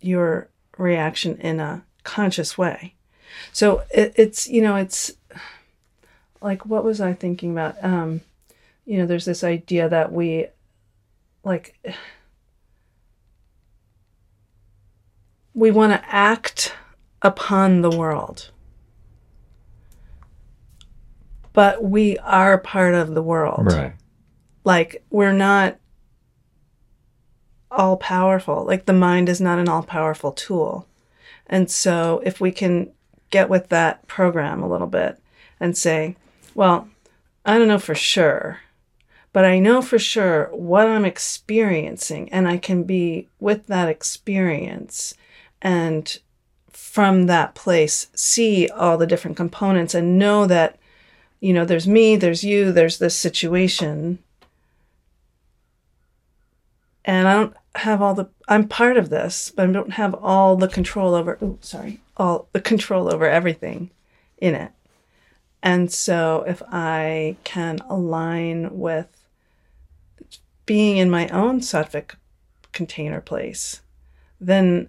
your 0.00 0.48
reaction 0.78 1.36
in 1.38 1.58
a 1.58 1.82
conscious 2.04 2.56
way. 2.56 2.94
So 3.52 3.82
it, 3.92 4.12
it's 4.14 4.48
you 4.48 4.62
know 4.62 4.76
it's 4.76 5.12
like 6.40 6.64
what 6.64 6.84
was 6.84 7.00
i 7.00 7.12
thinking 7.12 7.50
about? 7.50 7.82
Um 7.82 8.20
you 8.86 8.98
know 8.98 9.06
there's 9.06 9.24
this 9.24 9.42
idea 9.42 9.88
that 9.88 10.12
we 10.12 10.46
like 11.42 11.76
we 15.52 15.72
want 15.72 15.92
to 15.92 16.14
act 16.14 16.74
upon 17.22 17.82
the 17.82 17.90
world. 17.90 18.50
But 21.52 21.82
we 21.82 22.16
are 22.18 22.58
part 22.58 22.94
of 22.94 23.14
the 23.14 23.22
world. 23.22 23.66
Right. 23.66 23.92
Like 24.64 25.02
we're 25.10 25.32
not 25.32 25.78
all 27.70 27.96
powerful. 27.96 28.64
Like 28.64 28.86
the 28.86 28.92
mind 28.92 29.28
is 29.28 29.40
not 29.40 29.58
an 29.58 29.68
all 29.68 29.82
powerful 29.82 30.32
tool. 30.32 30.86
And 31.46 31.70
so 31.70 32.22
if 32.24 32.40
we 32.40 32.52
can 32.52 32.92
get 33.30 33.48
with 33.48 33.68
that 33.68 34.06
program 34.06 34.62
a 34.62 34.68
little 34.68 34.86
bit 34.86 35.18
and 35.58 35.76
say 35.76 36.16
well 36.54 36.88
i 37.44 37.56
don't 37.56 37.68
know 37.68 37.78
for 37.78 37.94
sure 37.94 38.60
but 39.32 39.44
i 39.44 39.58
know 39.58 39.80
for 39.80 39.98
sure 39.98 40.48
what 40.52 40.86
i'm 40.86 41.04
experiencing 41.04 42.30
and 42.32 42.48
i 42.48 42.56
can 42.56 42.82
be 42.82 43.28
with 43.38 43.66
that 43.68 43.88
experience 43.88 45.14
and 45.62 46.18
from 46.90 47.26
that 47.26 47.54
place 47.54 48.08
see 48.14 48.68
all 48.68 48.98
the 48.98 49.06
different 49.06 49.36
components 49.36 49.94
and 49.94 50.18
know 50.18 50.46
that 50.46 50.76
you 51.40 51.52
know 51.52 51.64
there's 51.64 51.86
me 51.86 52.16
there's 52.16 52.42
you 52.42 52.72
there's 52.72 52.98
this 52.98 53.14
situation 53.14 54.18
and 57.04 57.26
I 57.26 57.34
don't 57.34 57.56
have 57.76 58.02
all 58.02 58.14
the 58.14 58.28
I'm 58.48 58.68
part 58.68 58.96
of 58.96 59.10
this, 59.10 59.52
but 59.54 59.68
I 59.68 59.72
don't 59.72 59.92
have 59.92 60.14
all 60.14 60.56
the 60.56 60.68
control 60.68 61.14
over 61.14 61.38
sorry, 61.60 62.00
all 62.16 62.48
the 62.52 62.60
control 62.60 63.12
over 63.12 63.28
everything 63.28 63.90
in 64.38 64.54
it. 64.54 64.72
And 65.62 65.92
so 65.92 66.44
if 66.46 66.62
I 66.70 67.36
can 67.44 67.78
align 67.88 68.78
with 68.78 69.24
being 70.66 70.96
in 70.96 71.10
my 71.10 71.28
own 71.28 71.60
sattvic 71.60 72.14
container 72.72 73.20
place, 73.20 73.82
then 74.40 74.88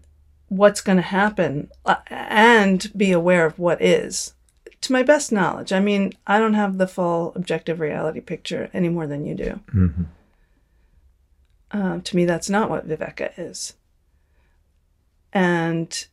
what's 0.51 0.81
going 0.81 0.97
to 0.97 1.01
happen 1.01 1.71
uh, 1.85 1.95
and 2.07 2.91
be 2.95 3.13
aware 3.13 3.45
of 3.45 3.57
what 3.57 3.81
is 3.81 4.33
to 4.81 4.91
my 4.91 5.01
best 5.01 5.31
knowledge. 5.31 5.71
I 5.71 5.79
mean, 5.79 6.11
I 6.27 6.39
don't 6.39 6.55
have 6.55 6.77
the 6.77 6.87
full 6.87 7.31
objective 7.35 7.79
reality 7.79 8.19
picture 8.19 8.69
any 8.73 8.89
more 8.89 9.07
than 9.07 9.25
you 9.25 9.33
do. 9.33 9.59
hmm 9.71 10.03
Um, 11.71 12.01
to 12.01 12.15
me, 12.17 12.25
that's 12.25 12.49
not 12.49 12.69
what 12.69 12.85
Viveka 12.85 13.31
is. 13.37 13.75
And 15.31 16.05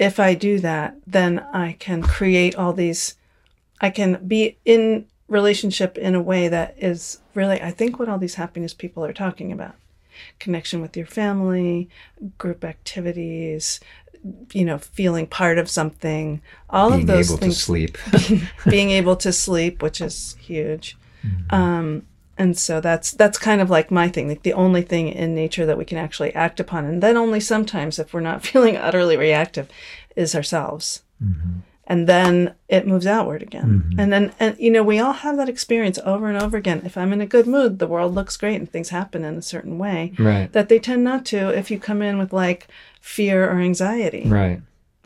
if 0.00 0.18
I 0.18 0.34
do 0.34 0.58
that, 0.58 0.96
then 1.06 1.38
I 1.52 1.76
can 1.78 2.02
create 2.02 2.56
all 2.56 2.72
these, 2.72 3.14
I 3.80 3.90
can 3.90 4.26
be 4.26 4.58
in 4.64 5.06
relationship 5.28 5.96
in 5.96 6.16
a 6.16 6.20
way 6.20 6.48
that 6.48 6.74
is 6.76 7.20
really, 7.34 7.62
I 7.62 7.70
think, 7.70 8.00
what 8.00 8.08
all 8.08 8.18
these 8.18 8.34
happiness 8.34 8.74
people 8.74 9.04
are 9.04 9.12
talking 9.12 9.52
about 9.52 9.76
connection 10.38 10.80
with 10.80 10.96
your 10.96 11.06
family, 11.06 11.88
group 12.38 12.64
activities, 12.64 13.80
you 14.52 14.64
know, 14.64 14.78
feeling 14.78 15.26
part 15.26 15.58
of 15.58 15.70
something, 15.70 16.40
all 16.70 16.90
being 16.90 17.02
of 17.02 17.06
those 17.06 17.30
able 17.30 17.38
things. 17.38 17.54
to 17.54 17.60
sleep. 17.60 17.98
Being 18.68 18.90
able 18.90 19.16
to 19.16 19.32
sleep, 19.32 19.82
which 19.82 20.00
is 20.00 20.36
huge. 20.40 20.96
Um, 21.50 22.06
and 22.38 22.58
so 22.58 22.80
that's 22.80 23.12
that's 23.12 23.38
kind 23.38 23.60
of 23.60 23.70
like 23.70 23.90
my 23.90 24.08
thing, 24.08 24.28
like 24.28 24.42
the 24.42 24.52
only 24.52 24.82
thing 24.82 25.08
in 25.08 25.34
nature 25.34 25.64
that 25.66 25.78
we 25.78 25.84
can 25.84 25.98
actually 25.98 26.34
act 26.34 26.60
upon, 26.60 26.84
and 26.84 27.02
then 27.02 27.16
only 27.16 27.40
sometimes 27.40 27.98
if 27.98 28.12
we're 28.12 28.20
not 28.20 28.44
feeling 28.46 28.76
utterly 28.76 29.16
reactive, 29.16 29.68
is 30.14 30.34
ourselves. 30.34 31.02
And 31.86 32.08
then 32.08 32.54
it 32.68 32.86
moves 32.86 33.06
outward 33.06 33.42
again. 33.42 33.84
Mm-hmm. 33.84 34.00
And 34.00 34.12
then, 34.12 34.34
and 34.40 34.56
you 34.58 34.70
know, 34.72 34.82
we 34.82 34.98
all 34.98 35.12
have 35.12 35.36
that 35.36 35.48
experience 35.48 35.98
over 36.04 36.28
and 36.28 36.42
over 36.42 36.56
again. 36.56 36.82
If 36.84 36.96
I'm 36.96 37.12
in 37.12 37.20
a 37.20 37.26
good 37.26 37.46
mood, 37.46 37.78
the 37.78 37.86
world 37.86 38.14
looks 38.14 38.36
great 38.36 38.56
and 38.56 38.70
things 38.70 38.88
happen 38.88 39.24
in 39.24 39.36
a 39.36 39.42
certain 39.42 39.78
way 39.78 40.12
right 40.18 40.52
that 40.52 40.68
they 40.68 40.78
tend 40.78 41.04
not 41.04 41.24
to 41.26 41.48
if 41.56 41.70
you 41.70 41.78
come 41.78 42.02
in 42.02 42.18
with 42.18 42.32
like 42.32 42.68
fear 43.00 43.48
or 43.48 43.60
anxiety 43.60 44.24
right 44.26 44.60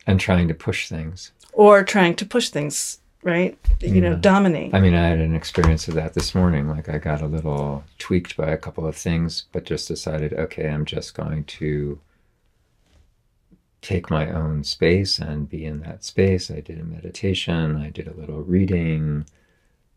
and 0.07 0.19
trying 0.19 0.49
to 0.49 0.55
push 0.55 0.89
things 0.89 1.33
or 1.53 1.83
trying 1.83 2.15
to 2.17 2.27
push 2.27 2.49
things, 2.51 2.99
right? 3.23 3.59
You 3.81 4.01
know, 4.01 4.13
mm-hmm. 4.13 4.21
dominate. 4.21 4.75
i 4.75 4.81
mean 4.81 4.95
i 4.95 5.07
had 5.09 5.21
an 5.21 5.35
experience 5.35 5.89
of 5.89 5.95
that 5.95 6.15
this 6.15 6.35
morning 6.35 6.69
like 6.69 6.89
i 6.89 6.99
got 6.99 7.23
a 7.23 7.27
little 7.27 7.83
tweaked 7.99 8.37
by 8.37 8.51
a 8.51 8.59
couple 8.59 8.87
of 8.87 8.95
things 8.95 9.45
but 9.53 9.65
just 9.65 9.89
decided 9.89 10.35
okay 10.35 10.69
i'm 10.69 10.85
just 10.85 11.15
going 11.15 11.45
to 11.45 11.99
take 13.83 14.11
my 14.11 14.31
own 14.31 14.63
space 14.63 15.19
and 15.19 15.49
be 15.49 15.65
in 15.65 15.81
that 15.81 16.05
space 16.05 16.51
i 16.51 16.61
did 16.61 16.79
a 16.79 16.85
meditation 16.85 17.77
i 17.77 17.91
did 17.91 18.07
a 18.07 18.15
little 18.15 18.43
reading 18.43 19.25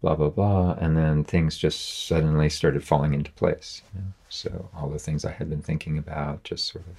blah 0.01 0.15
blah 0.15 0.29
blah 0.29 0.73
and 0.79 0.95
then 0.97 1.23
things 1.23 1.57
just 1.57 2.07
suddenly 2.07 2.49
started 2.49 2.83
falling 2.83 3.13
into 3.13 3.31
place 3.33 3.81
you 3.93 4.01
know? 4.01 4.07
so 4.29 4.69
all 4.75 4.89
the 4.89 4.99
things 4.99 5.25
i 5.25 5.31
had 5.31 5.49
been 5.49 5.61
thinking 5.61 5.97
about 5.97 6.43
just 6.43 6.67
sort 6.67 6.85
of 6.87 6.97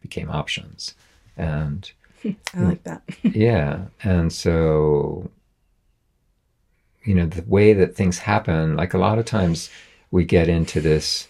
became 0.00 0.30
options 0.30 0.94
and 1.36 1.92
I 2.54 2.60
like 2.60 2.84
that. 2.84 3.02
yeah 3.22 3.86
and 4.02 4.32
so 4.32 5.30
you 7.04 7.14
know 7.14 7.26
the 7.26 7.44
way 7.46 7.72
that 7.72 7.94
things 7.94 8.18
happen 8.18 8.76
like 8.76 8.94
a 8.94 8.98
lot 8.98 9.18
of 9.18 9.24
times 9.24 9.70
we 10.10 10.24
get 10.24 10.48
into 10.48 10.80
this 10.80 11.28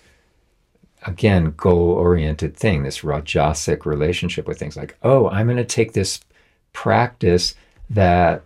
again 1.05 1.53
goal 1.57 1.91
oriented 1.91 2.57
thing 2.57 2.83
this 2.83 3.01
rajasic 3.01 3.85
relationship 3.85 4.47
with 4.49 4.59
things 4.59 4.77
like 4.77 4.97
oh 5.03 5.29
i'm 5.29 5.47
going 5.47 5.57
to 5.57 5.65
take 5.65 5.93
this 5.93 6.21
practice 6.73 7.55
that 7.91 8.43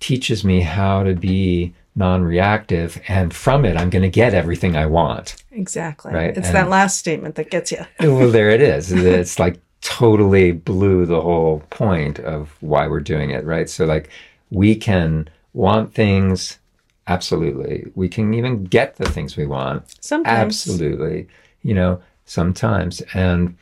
teaches 0.00 0.44
me 0.44 0.60
how 0.60 1.02
to 1.02 1.14
be 1.14 1.72
non-reactive 1.96 3.00
and 3.08 3.34
from 3.34 3.64
it 3.64 3.76
i'm 3.76 3.90
going 3.90 4.02
to 4.02 4.08
get 4.08 4.34
everything 4.34 4.76
i 4.76 4.86
want. 4.86 5.42
Exactly. 5.52 6.12
Right, 6.12 6.36
It's 6.36 6.48
and- 6.48 6.56
that 6.56 6.68
last 6.68 6.98
statement 6.98 7.34
that 7.34 7.50
gets 7.50 7.72
you. 7.72 7.84
well 8.00 8.30
there 8.30 8.50
it 8.50 8.62
is. 8.62 8.92
It's 8.92 9.38
like 9.38 9.60
totally 9.82 10.52
blew 10.52 11.06
the 11.06 11.20
whole 11.20 11.60
point 11.70 12.18
of 12.20 12.50
why 12.60 12.86
we're 12.86 13.00
doing 13.00 13.30
it 13.30 13.44
right? 13.44 13.68
So 13.68 13.84
like 13.84 14.08
we 14.50 14.74
can 14.76 15.28
want 15.52 15.94
things 15.94 16.58
absolutely. 17.06 17.90
We 17.94 18.08
can 18.08 18.34
even 18.34 18.64
get 18.64 18.96
the 18.96 19.08
things 19.08 19.36
we 19.36 19.46
want. 19.46 19.84
Sometimes. 20.00 20.38
absolutely 20.38 21.26
you 21.62 21.74
know 21.74 22.00
sometimes. 22.24 23.02
And 23.14 23.56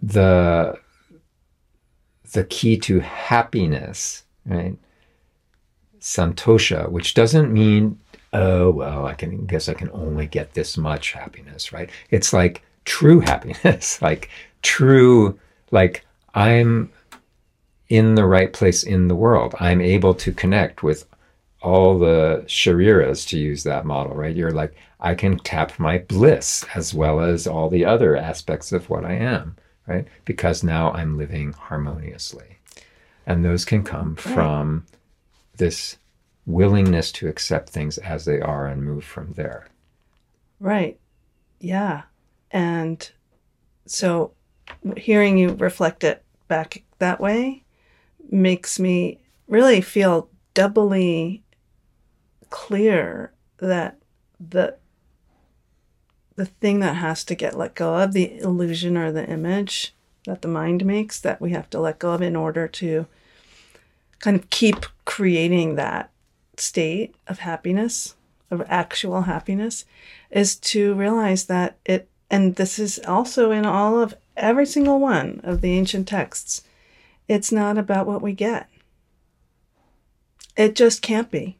the 0.00 0.78
the 2.32 2.44
key 2.44 2.76
to 2.76 3.00
happiness 3.00 4.24
right 4.44 4.76
santosha 6.00 6.90
which 6.90 7.14
doesn't 7.14 7.50
mean 7.50 7.98
oh 8.34 8.68
well 8.68 9.06
i 9.06 9.14
can 9.14 9.46
guess 9.46 9.68
i 9.70 9.74
can 9.74 9.90
only 9.92 10.26
get 10.26 10.52
this 10.52 10.76
much 10.76 11.12
happiness 11.12 11.72
right? 11.72 11.88
It's 12.10 12.32
like 12.32 12.62
true 12.84 13.20
happiness 13.30 14.02
like 14.02 14.28
true 14.62 15.38
like 15.70 16.04
i'm 16.34 16.90
in 17.88 18.14
the 18.14 18.24
right 18.24 18.52
place 18.52 18.82
in 18.82 19.08
the 19.08 19.14
world. 19.14 19.54
I'm 19.60 19.80
able 19.80 20.14
to 20.14 20.32
connect 20.32 20.82
with 20.82 21.06
all 21.66 21.98
the 21.98 22.44
shariras 22.46 23.26
to 23.28 23.38
use 23.38 23.62
that 23.64 23.84
model 23.84 24.14
right? 24.14 24.36
You're 24.36 24.52
like 24.62 24.74
i 25.00 25.14
can 25.14 25.38
tap 25.38 25.78
my 25.78 25.98
bliss 25.98 26.64
as 26.74 26.94
well 26.94 27.20
as 27.20 27.46
all 27.46 27.68
the 27.68 27.84
other 27.84 28.16
aspects 28.16 28.72
of 28.72 28.88
what 28.88 29.04
i 29.04 29.12
am 29.12 29.56
right? 29.86 30.06
Because 30.24 30.62
now 30.62 30.92
i'm 30.92 31.16
living 31.16 31.52
harmoniously. 31.52 32.58
And 33.26 33.44
those 33.44 33.64
can 33.64 33.82
come 33.82 34.14
from 34.16 34.86
this 35.56 35.96
willingness 36.46 37.10
to 37.12 37.28
accept 37.28 37.70
things 37.70 37.98
as 37.98 38.24
they 38.24 38.40
are 38.40 38.66
and 38.68 38.84
move 38.84 39.04
from 39.04 39.32
there. 39.32 39.66
Right. 40.60 40.98
Yeah. 41.58 42.02
And 42.52 43.10
so 43.86 44.32
hearing 44.96 45.38
you 45.38 45.54
reflect 45.54 46.04
it 46.04 46.22
back 46.48 46.82
that 46.98 47.20
way 47.20 47.64
makes 48.30 48.78
me 48.78 49.18
really 49.48 49.80
feel 49.80 50.28
doubly 50.54 51.42
clear 52.56 53.32
that 53.58 53.98
the 54.40 54.74
the 56.36 56.46
thing 56.46 56.80
that 56.80 56.96
has 56.96 57.22
to 57.22 57.34
get 57.34 57.56
let 57.56 57.74
go 57.74 57.96
of 57.96 58.14
the 58.14 58.38
illusion 58.38 58.96
or 58.96 59.12
the 59.12 59.28
image 59.28 59.94
that 60.24 60.40
the 60.40 60.48
mind 60.48 60.82
makes 60.82 61.20
that 61.20 61.38
we 61.38 61.50
have 61.50 61.68
to 61.68 61.78
let 61.78 61.98
go 61.98 62.12
of 62.12 62.22
in 62.22 62.34
order 62.34 62.66
to 62.66 63.06
kind 64.20 64.38
of 64.38 64.48
keep 64.48 64.86
creating 65.04 65.74
that 65.74 66.10
state 66.56 67.14
of 67.26 67.40
happiness 67.40 68.14
of 68.50 68.62
actual 68.68 69.22
happiness 69.22 69.84
is 70.30 70.56
to 70.56 70.94
realize 70.94 71.44
that 71.44 71.76
it 71.84 72.08
and 72.30 72.56
this 72.56 72.78
is 72.78 72.98
also 73.06 73.50
in 73.50 73.66
all 73.66 74.00
of 74.00 74.14
every 74.34 74.64
single 74.64 74.98
one 74.98 75.42
of 75.44 75.60
the 75.60 75.72
ancient 75.72 76.08
texts 76.08 76.62
it's 77.28 77.52
not 77.52 77.76
about 77.76 78.06
what 78.06 78.22
we 78.22 78.32
get. 78.32 78.68
It 80.56 80.74
just 80.74 81.02
can't 81.02 81.30
be 81.30 81.58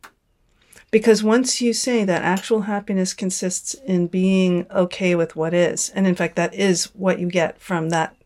because 0.90 1.22
once 1.22 1.60
you 1.60 1.72
say 1.72 2.04
that 2.04 2.22
actual 2.22 2.62
happiness 2.62 3.12
consists 3.12 3.74
in 3.74 4.06
being 4.06 4.66
okay 4.70 5.14
with 5.14 5.36
what 5.36 5.52
is 5.52 5.90
and 5.90 6.06
in 6.06 6.14
fact 6.14 6.36
that 6.36 6.54
is 6.54 6.86
what 6.94 7.18
you 7.18 7.28
get 7.28 7.60
from 7.60 7.90
that 7.90 8.16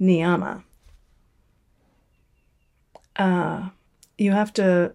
niyama 0.00 0.62
uh, 3.16 3.68
you 4.16 4.32
have 4.32 4.52
to 4.52 4.94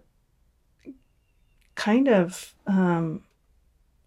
kind 1.74 2.08
of 2.08 2.54
um, 2.66 3.22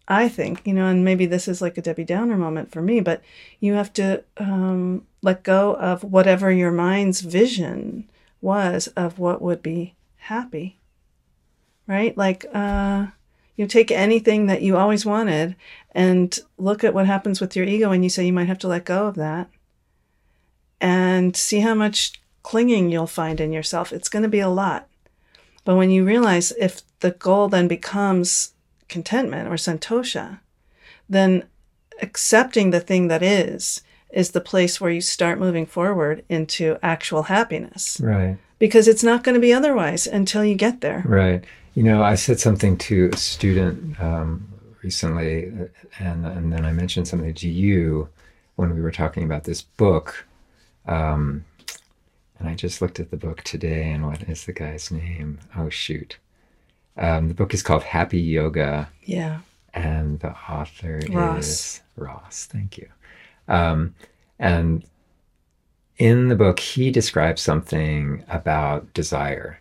I 0.08 0.28
think, 0.30 0.66
you 0.66 0.72
know, 0.72 0.86
and 0.86 1.04
maybe 1.04 1.26
this 1.26 1.46
is 1.46 1.60
like 1.60 1.76
a 1.76 1.82
Debbie 1.82 2.04
Downer 2.04 2.38
moment 2.38 2.72
for 2.72 2.80
me, 2.80 3.00
but 3.00 3.22
you 3.60 3.74
have 3.74 3.92
to 3.94 4.24
um, 4.38 5.06
let 5.20 5.42
go 5.42 5.74
of 5.74 6.02
whatever 6.02 6.50
your 6.50 6.72
mind's 6.72 7.20
vision 7.20 8.08
was 8.40 8.86
of 8.88 9.18
what 9.18 9.42
would 9.42 9.62
be 9.62 9.94
happy, 10.16 10.77
right? 11.88 12.16
Like, 12.16 12.46
uh, 12.54 13.06
you 13.56 13.66
take 13.66 13.90
anything 13.90 14.46
that 14.46 14.62
you 14.62 14.76
always 14.76 15.04
wanted 15.04 15.56
and 15.90 16.38
look 16.58 16.84
at 16.84 16.94
what 16.94 17.06
happens 17.06 17.40
with 17.40 17.56
your 17.56 17.66
ego, 17.66 17.90
and 17.90 18.04
you 18.04 18.10
say 18.10 18.24
you 18.24 18.32
might 18.32 18.46
have 18.46 18.58
to 18.58 18.68
let 18.68 18.84
go 18.84 19.08
of 19.08 19.16
that 19.16 19.48
and 20.80 21.34
see 21.34 21.60
how 21.60 21.74
much 21.74 22.12
clinging 22.44 22.88
you'll 22.88 23.08
find 23.08 23.40
in 23.40 23.52
yourself. 23.52 23.92
It's 23.92 24.08
going 24.08 24.22
to 24.22 24.28
be 24.28 24.38
a 24.38 24.48
lot. 24.48 24.86
But 25.64 25.74
when 25.74 25.90
you 25.90 26.04
realize 26.04 26.52
if 26.52 26.82
the 27.00 27.10
goal 27.10 27.48
then 27.48 27.66
becomes 27.66 28.52
contentment 28.88 29.48
or 29.48 29.54
santosha, 29.54 30.38
then 31.08 31.44
accepting 32.00 32.70
the 32.70 32.80
thing 32.80 33.08
that 33.08 33.22
is 33.22 33.82
is 34.10 34.30
the 34.30 34.40
place 34.40 34.80
where 34.80 34.90
you 34.90 35.00
start 35.00 35.38
moving 35.38 35.66
forward 35.66 36.24
into 36.28 36.78
actual 36.82 37.24
happiness 37.24 38.00
right 38.00 38.38
because 38.58 38.88
it's 38.88 39.04
not 39.04 39.22
going 39.22 39.34
to 39.34 39.40
be 39.40 39.52
otherwise 39.52 40.06
until 40.06 40.44
you 40.44 40.54
get 40.54 40.80
there. 40.80 41.02
Right. 41.06 41.44
You 41.78 41.84
know, 41.84 42.02
I 42.02 42.16
said 42.16 42.40
something 42.40 42.76
to 42.78 43.10
a 43.12 43.16
student 43.16 44.00
um, 44.00 44.48
recently, 44.82 45.46
uh, 45.46 45.66
and 46.00 46.26
and 46.26 46.52
then 46.52 46.64
I 46.66 46.72
mentioned 46.72 47.06
something 47.06 47.32
to 47.34 47.48
you 47.48 48.08
when 48.56 48.74
we 48.74 48.80
were 48.80 48.90
talking 48.90 49.22
about 49.22 49.44
this 49.44 49.62
book. 49.62 50.26
Um, 50.86 51.44
and 52.40 52.48
I 52.48 52.56
just 52.56 52.82
looked 52.82 52.98
at 52.98 53.12
the 53.12 53.16
book 53.16 53.44
today, 53.44 53.92
and 53.92 54.04
what 54.04 54.22
is 54.28 54.44
the 54.44 54.52
guy's 54.52 54.90
name? 54.90 55.38
Oh 55.56 55.68
shoot! 55.68 56.18
Um, 56.96 57.28
the 57.28 57.34
book 57.34 57.54
is 57.54 57.62
called 57.62 57.84
Happy 57.84 58.18
Yoga, 58.18 58.88
Yeah. 59.04 59.38
and 59.72 60.18
the 60.18 60.32
author 60.50 61.00
Ross. 61.12 61.46
is 61.46 61.82
Ross. 61.94 62.48
Thank 62.50 62.78
you. 62.78 62.88
Um, 63.46 63.94
and 64.40 64.82
in 65.96 66.26
the 66.26 66.34
book, 66.34 66.58
he 66.58 66.90
describes 66.90 67.40
something 67.40 68.24
about 68.28 68.92
desire. 68.94 69.60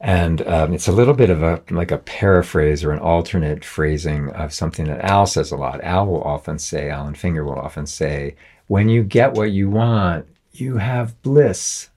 And 0.00 0.46
um, 0.46 0.74
it's 0.74 0.88
a 0.88 0.92
little 0.92 1.14
bit 1.14 1.30
of 1.30 1.42
a 1.42 1.62
like 1.70 1.90
a 1.90 1.98
paraphrase 1.98 2.84
or 2.84 2.90
an 2.92 2.98
alternate 2.98 3.64
phrasing 3.64 4.30
of 4.30 4.52
something 4.52 4.86
that 4.86 5.02
Al 5.04 5.26
says 5.26 5.50
a 5.50 5.56
lot. 5.56 5.82
Al 5.82 6.06
will 6.06 6.22
often 6.22 6.58
say, 6.58 6.90
Alan 6.90 7.14
Finger 7.14 7.44
will 7.44 7.58
often 7.58 7.86
say, 7.86 8.34
when 8.66 8.88
you 8.88 9.02
get 9.02 9.32
what 9.32 9.50
you 9.52 9.70
want, 9.70 10.26
you 10.52 10.76
have 10.76 11.20
bliss 11.22 11.88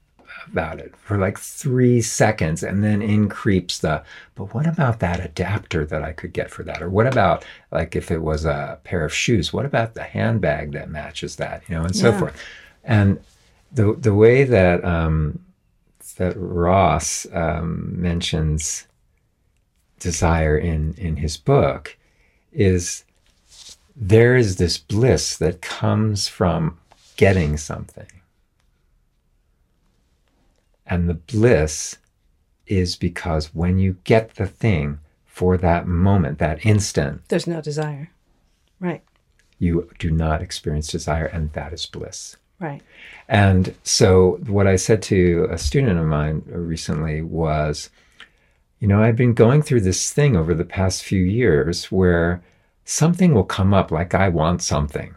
about 0.46 0.78
it 0.78 0.94
for 0.96 1.18
like 1.18 1.38
three 1.38 2.00
seconds 2.00 2.62
and 2.62 2.82
then 2.82 3.02
in 3.02 3.28
creeps 3.28 3.80
the 3.80 4.02
but 4.34 4.54
what 4.54 4.66
about 4.66 4.98
that 5.00 5.20
adapter 5.22 5.84
that 5.84 6.02
i 6.02 6.10
could 6.12 6.32
get 6.32 6.50
for 6.50 6.62
that 6.62 6.80
or 6.80 6.88
what 6.88 7.06
about 7.06 7.44
like 7.70 7.94
if 7.94 8.10
it 8.10 8.22
was 8.22 8.46
a 8.46 8.78
pair 8.82 9.04
of 9.04 9.12
shoes 9.12 9.52
what 9.52 9.66
about 9.66 9.92
the 9.92 10.02
handbag 10.02 10.72
that 10.72 10.88
matches 10.88 11.36
that 11.36 11.62
you 11.68 11.74
know 11.74 11.82
and 11.84 11.94
so 11.94 12.10
Yeah. 12.10 12.18
forth 12.18 12.42
and 12.84 13.20
the 13.72 13.94
the 13.98 14.14
way 14.14 14.44
that 14.44 14.82
um 14.86 15.38
that 16.18 16.34
ross 16.36 17.26
um 17.32 18.00
mentions 18.00 18.86
desire 19.98 20.56
in 20.56 20.94
in 20.94 21.16
his 21.16 21.36
book 21.36 21.96
is 22.52 23.04
there 23.96 24.36
is 24.36 24.56
this 24.56 24.78
bliss 24.78 25.36
that 25.36 25.60
comes 25.60 26.28
from 26.28 26.78
getting 27.16 27.56
something 27.56 28.06
and 30.86 31.08
the 31.08 31.14
bliss 31.14 31.98
is 32.66 32.96
because 32.96 33.54
when 33.54 33.78
you 33.78 33.96
get 34.04 34.34
the 34.34 34.46
thing 34.46 34.98
for 35.26 35.56
that 35.56 35.86
moment, 35.86 36.38
that 36.38 36.64
instant, 36.66 37.22
There's 37.28 37.46
no 37.46 37.60
desire. 37.60 38.10
Right. 38.80 39.02
you 39.58 39.88
do 39.98 40.10
not 40.10 40.42
experience 40.42 40.88
desire, 40.88 41.26
and 41.26 41.52
that 41.52 41.72
is 41.72 41.86
bliss. 41.86 42.36
Right. 42.60 42.82
And 43.28 43.74
so, 43.84 44.40
what 44.46 44.66
I 44.66 44.76
said 44.76 45.02
to 45.04 45.46
a 45.50 45.58
student 45.58 45.98
of 45.98 46.06
mine 46.06 46.42
recently 46.46 47.22
was, 47.22 47.90
you 48.80 48.88
know, 48.88 49.02
I've 49.02 49.16
been 49.16 49.34
going 49.34 49.62
through 49.62 49.82
this 49.82 50.12
thing 50.12 50.36
over 50.36 50.54
the 50.54 50.64
past 50.64 51.04
few 51.04 51.22
years 51.22 51.86
where 51.92 52.42
something 52.84 53.34
will 53.34 53.44
come 53.44 53.74
up 53.74 53.90
like 53.90 54.14
I 54.14 54.28
want 54.28 54.62
something, 54.62 55.14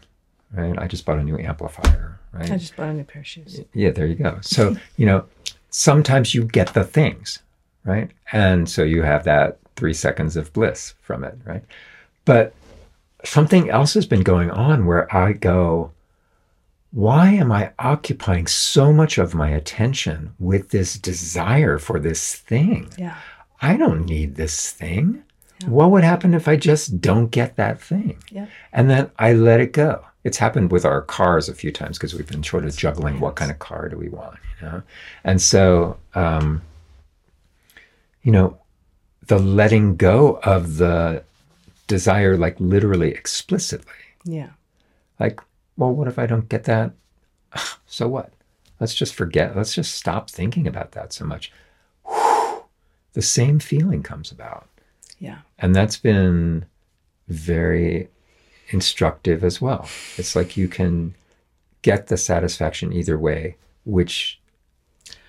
right? 0.53 0.77
I 0.77 0.87
just 0.87 1.05
bought 1.05 1.19
a 1.19 1.23
new 1.23 1.39
amplifier, 1.39 2.19
right? 2.33 2.51
I 2.51 2.57
just 2.57 2.75
bought 2.75 2.89
a 2.89 2.93
new 2.93 3.05
pair 3.05 3.21
of 3.21 3.27
shoes. 3.27 3.61
Yeah, 3.73 3.91
there 3.91 4.07
you 4.07 4.15
go. 4.15 4.39
So, 4.41 4.75
you 4.97 5.05
know, 5.05 5.25
sometimes 5.69 6.35
you 6.35 6.43
get 6.43 6.73
the 6.73 6.83
things, 6.83 7.39
right? 7.85 8.11
And 8.33 8.69
so 8.69 8.83
you 8.83 9.03
have 9.03 9.23
that 9.23 9.57
three 9.77 9.93
seconds 9.93 10.35
of 10.35 10.51
bliss 10.53 10.93
from 11.01 11.23
it, 11.23 11.37
right? 11.45 11.63
But 12.25 12.53
something 13.23 13.69
else 13.69 13.93
has 13.93 14.05
been 14.05 14.21
going 14.21 14.51
on 14.51 14.85
where 14.85 15.13
I 15.15 15.33
go, 15.33 15.91
why 16.91 17.29
am 17.29 17.51
I 17.51 17.71
occupying 17.79 18.47
so 18.47 18.91
much 18.91 19.17
of 19.17 19.33
my 19.33 19.49
attention 19.49 20.33
with 20.39 20.69
this 20.69 20.95
desire 20.95 21.77
for 21.77 21.99
this 21.99 22.35
thing? 22.35 22.89
Yeah. 22.97 23.17
I 23.61 23.77
don't 23.77 24.05
need 24.05 24.35
this 24.35 24.71
thing. 24.71 25.23
What 25.65 25.91
would 25.91 26.03
happen 26.03 26.33
if 26.33 26.47
I 26.47 26.55
just 26.55 26.99
don't 26.99 27.27
get 27.27 27.55
that 27.55 27.79
thing? 27.79 28.17
Yeah. 28.31 28.47
And 28.73 28.89
then 28.89 29.11
I 29.19 29.33
let 29.33 29.59
it 29.59 29.73
go. 29.73 30.03
It's 30.23 30.37
happened 30.37 30.71
with 30.71 30.85
our 30.85 31.01
cars 31.01 31.49
a 31.49 31.53
few 31.53 31.71
times 31.71 31.97
because 31.97 32.13
we've 32.13 32.27
been 32.27 32.43
sort 32.43 32.65
of 32.65 32.75
juggling 32.75 33.19
what 33.19 33.35
kind 33.35 33.51
of 33.51 33.59
car 33.59 33.87
do 33.89 33.97
we 33.97 34.09
want, 34.09 34.37
you 34.59 34.67
know? 34.67 34.83
And 35.23 35.41
so, 35.41 35.97
um, 36.15 36.61
you 38.23 38.31
know, 38.31 38.57
the 39.27 39.39
letting 39.39 39.95
go 39.95 40.39
of 40.43 40.77
the 40.77 41.23
desire, 41.87 42.37
like 42.37 42.59
literally 42.59 43.11
explicitly. 43.11 43.93
Yeah. 44.25 44.49
Like, 45.19 45.39
well, 45.77 45.93
what 45.93 46.07
if 46.07 46.19
I 46.19 46.25
don't 46.25 46.49
get 46.49 46.65
that? 46.65 46.93
So 47.85 48.07
what? 48.07 48.31
Let's 48.79 48.95
just 48.95 49.13
forget. 49.13 49.53
Let's 49.53 49.75
just 49.75 49.93
stop 49.93 50.29
thinking 50.29 50.65
about 50.65 50.93
that 50.93 51.11
so 51.11 51.25
much. 51.25 51.51
Whew, 52.07 52.63
the 53.13 53.21
same 53.21 53.59
feeling 53.59 54.01
comes 54.01 54.31
about. 54.31 54.69
Yeah. 55.19 55.39
And 55.59 55.75
that's 55.75 55.97
been 55.97 56.63
very 57.27 58.07
instructive 58.69 59.43
as 59.43 59.59
well. 59.59 59.89
It's 60.17 60.37
like 60.37 60.55
you 60.55 60.69
can 60.69 61.15
get 61.81 62.07
the 62.07 62.15
satisfaction 62.15 62.93
either 62.93 63.17
way, 63.19 63.57
which 63.83 64.39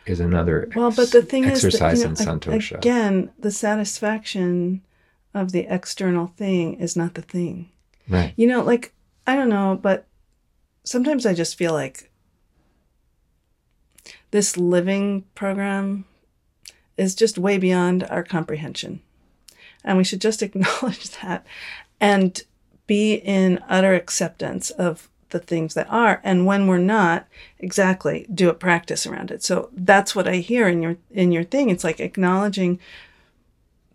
is 0.07 0.21
another 0.21 0.71
Well, 0.77 0.93
but 0.93 1.11
the 1.11 1.23
thing 1.23 1.45
is, 1.45 1.63
that, 1.63 1.67
exercise 1.69 1.99
you 1.99 2.05
know, 2.05 2.11
in 2.11 2.17
santosha. 2.17 2.77
again, 2.77 3.31
the 3.39 3.51
satisfaction 3.51 4.83
of 5.35 5.53
the 5.53 5.67
external 5.69 6.29
thing 6.29 6.75
is 6.75 6.97
not 6.97 7.15
the 7.15 7.23
thing. 7.23 7.71
right. 8.09 8.35
You 8.37 8.47
know, 8.47 8.63
like 8.63 8.95
I 9.27 9.35
don't 9.37 9.49
know, 9.49 9.79
but 9.83 10.07
sometimes 10.85 11.27
I 11.27 11.35
just 11.35 11.57
feel 11.57 11.73
like 11.73 12.11
this 14.31 14.57
living 14.57 15.25
program 15.35 16.05
is 16.97 17.15
just 17.15 17.39
way 17.39 17.59
beyond 17.59 18.05
our 18.05 18.23
comprehension. 18.23 19.01
And 19.85 19.99
we 19.99 20.05
should 20.05 20.21
just 20.21 20.43
acknowledge 20.43 21.11
that 21.23 21.47
and 22.01 22.43
be 22.87 23.15
in 23.15 23.63
utter 23.69 23.95
acceptance 23.95 24.71
of 24.71 25.09
the 25.31 25.39
things 25.39 25.75
that 25.75 25.91
are. 25.91 26.21
And 26.23 26.47
when 26.47 26.67
we're 26.67 26.79
not, 26.79 27.27
exactly, 27.59 28.27
do 28.33 28.49
a 28.49 28.55
practice 28.55 29.07
around 29.07 29.31
it. 29.31 29.43
So 29.43 29.71
that's 29.73 30.15
what 30.15 30.29
I 30.29 30.37
hear 30.37 30.69
in 30.69 30.83
your 30.83 30.97
in 31.11 31.33
your 31.33 31.45
thing. 31.45 31.71
It's 31.71 31.85
like 31.85 32.01
acknowledging 32.01 32.79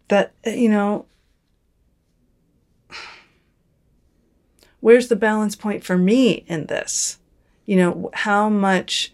that, 0.08 0.34
you 0.46 0.70
know, 0.70 1.06
where's 4.80 5.08
the 5.08 5.16
balance 5.16 5.56
point 5.56 5.84
for 5.84 5.98
me 5.98 6.46
in 6.48 6.68
this? 6.68 7.20
You 7.66 7.78
know, 7.78 8.10
how 8.14 8.50
much 8.50 9.12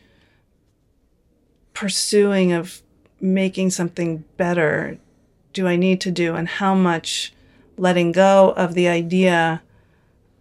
pursuing 1.74 2.52
of 2.52 2.82
making 3.20 3.72
something 3.72 4.24
better 4.38 4.98
do 5.54 5.68
I 5.68 5.76
need 5.76 6.02
to 6.02 6.12
do, 6.12 6.36
and 6.36 6.48
how 6.48 6.76
much 6.76 7.34
letting 7.78 8.12
go 8.12 8.52
of 8.52 8.74
the 8.74 8.88
idea 8.88 9.62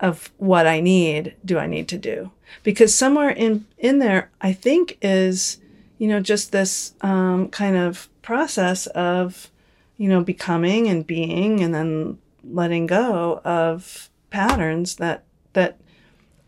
of 0.01 0.31
what 0.39 0.67
I 0.67 0.81
need 0.81 1.37
do 1.45 1.59
I 1.59 1.67
need 1.67 1.89
to 1.89 1.99
do? 1.99 2.31
Because 2.63 2.95
somewhere 2.95 3.31
in 3.31 3.67
in 3.79 3.99
there, 3.99 4.31
I 4.41 4.53
think 4.53 4.99
is 5.01 5.59
you 5.99 6.09
know 6.09 6.21
just 6.21 6.53
this 6.53 6.95
um, 7.01 7.49
kind 7.49 7.77
of 7.77 8.09
process 8.23 8.87
of 8.89 9.51
you 9.97 10.09
know 10.09 10.23
becoming 10.23 10.89
and 10.89 11.07
being, 11.07 11.61
and 11.61 11.75
then 11.75 12.19
letting 12.45 12.87
go 12.87 13.41
of 13.45 14.11
patterns 14.33 14.97
that 14.97 15.25
that 15.53 15.79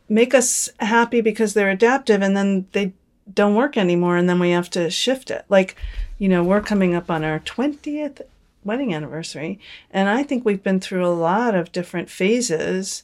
make 0.09 0.35
us 0.35 0.69
happy 0.81 1.21
because 1.21 1.55
they're 1.55 1.71
adaptive 1.71 2.23
and 2.23 2.37
then 2.37 2.67
they 2.73 2.93
don't 3.33 3.55
work 3.55 3.77
anymore 3.77 4.17
and 4.17 4.29
then 4.29 4.39
we 4.39 4.51
have 4.51 4.71
to 4.71 4.91
shift 4.91 5.31
it. 5.31 5.45
Like 5.49 5.77
you 6.19 6.29
know 6.29 6.43
we're 6.43 6.61
coming 6.61 6.95
up 6.95 7.11
on 7.11 7.25
our 7.25 7.41
20th 7.41 8.23
wedding 8.65 8.95
anniversary 8.95 9.61
and 9.91 10.09
i 10.09 10.23
think 10.23 10.43
we've 10.43 10.63
been 10.63 10.81
through 10.81 11.05
a 11.05 11.09
lot 11.09 11.55
of 11.55 11.71
different 11.71 12.09
phases 12.09 13.03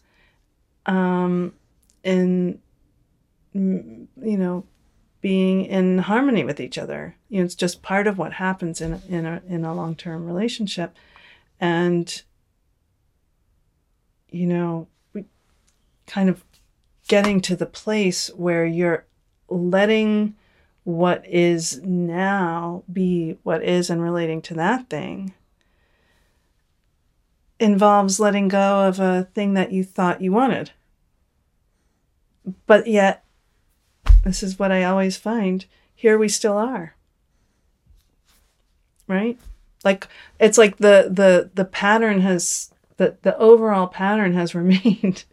um 0.86 1.52
in 2.02 2.58
mm, 3.54 4.06
you 4.22 4.38
know 4.38 4.64
being 5.20 5.66
in 5.66 5.98
harmony 5.98 6.44
with 6.44 6.60
each 6.60 6.78
other. 6.78 7.16
You 7.28 7.38
know 7.38 7.44
it's 7.44 7.54
just 7.54 7.82
part 7.82 8.06
of 8.06 8.18
what 8.18 8.34
happens 8.34 8.80
in 8.80 9.00
in 9.08 9.26
a 9.26 9.42
in 9.48 9.64
a 9.64 9.74
long-term 9.74 10.26
relationship. 10.26 10.94
And 11.60 12.22
you 14.30 14.46
know 14.46 14.86
kind 16.06 16.28
of 16.28 16.44
getting 17.08 17.40
to 17.40 17.54
the 17.56 17.66
place 17.66 18.28
where 18.34 18.64
you're 18.64 19.04
letting 19.48 20.34
what 20.84 21.24
is 21.26 21.80
now 21.82 22.82
be 22.92 23.36
what 23.42 23.62
is 23.62 23.90
and 23.90 24.02
relating 24.02 24.42
to 24.42 24.54
that 24.54 24.88
thing 24.88 25.32
involves 27.60 28.18
letting 28.18 28.48
go 28.48 28.88
of 28.88 28.98
a 28.98 29.28
thing 29.34 29.54
that 29.54 29.70
you 29.70 29.84
thought 29.84 30.22
you 30.22 30.32
wanted. 30.32 30.72
But 32.66 32.86
yet, 32.86 33.22
this 34.24 34.42
is 34.42 34.58
what 34.58 34.72
I 34.72 34.82
always 34.82 35.16
find 35.16 35.66
here 35.94 36.18
we 36.18 36.28
still 36.28 36.56
are. 36.56 36.94
Right? 39.06 39.38
Like 39.84 40.08
it's 40.38 40.58
like 40.58 40.78
the 40.78 41.08
the 41.10 41.50
the 41.54 41.64
pattern 41.64 42.22
has 42.22 42.72
the 43.00 43.16
the 43.22 43.36
overall 43.38 43.86
pattern 43.86 44.34
has 44.34 44.54
remained, 44.62 45.24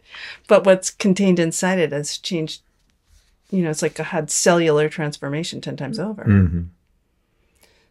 but 0.48 0.64
what's 0.64 0.90
contained 0.90 1.38
inside 1.38 1.78
it 1.78 1.92
has 1.92 2.16
changed 2.16 2.62
you 3.50 3.62
know, 3.62 3.70
it's 3.70 3.82
like 3.82 3.98
I 3.98 4.02
had 4.02 4.30
cellular 4.30 4.88
transformation 4.88 5.60
10 5.60 5.76
times 5.76 5.98
over. 5.98 6.24
hmm 6.24 6.62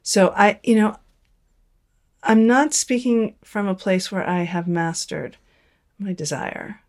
So 0.03 0.33
I, 0.35 0.59
you 0.63 0.75
know, 0.75 0.97
I'm 2.23 2.45
not 2.45 2.73
speaking 2.73 3.35
from 3.43 3.67
a 3.67 3.75
place 3.75 4.11
where 4.11 4.27
I 4.27 4.43
have 4.43 4.67
mastered 4.67 5.37
my 5.97 6.13
desire 6.13 6.81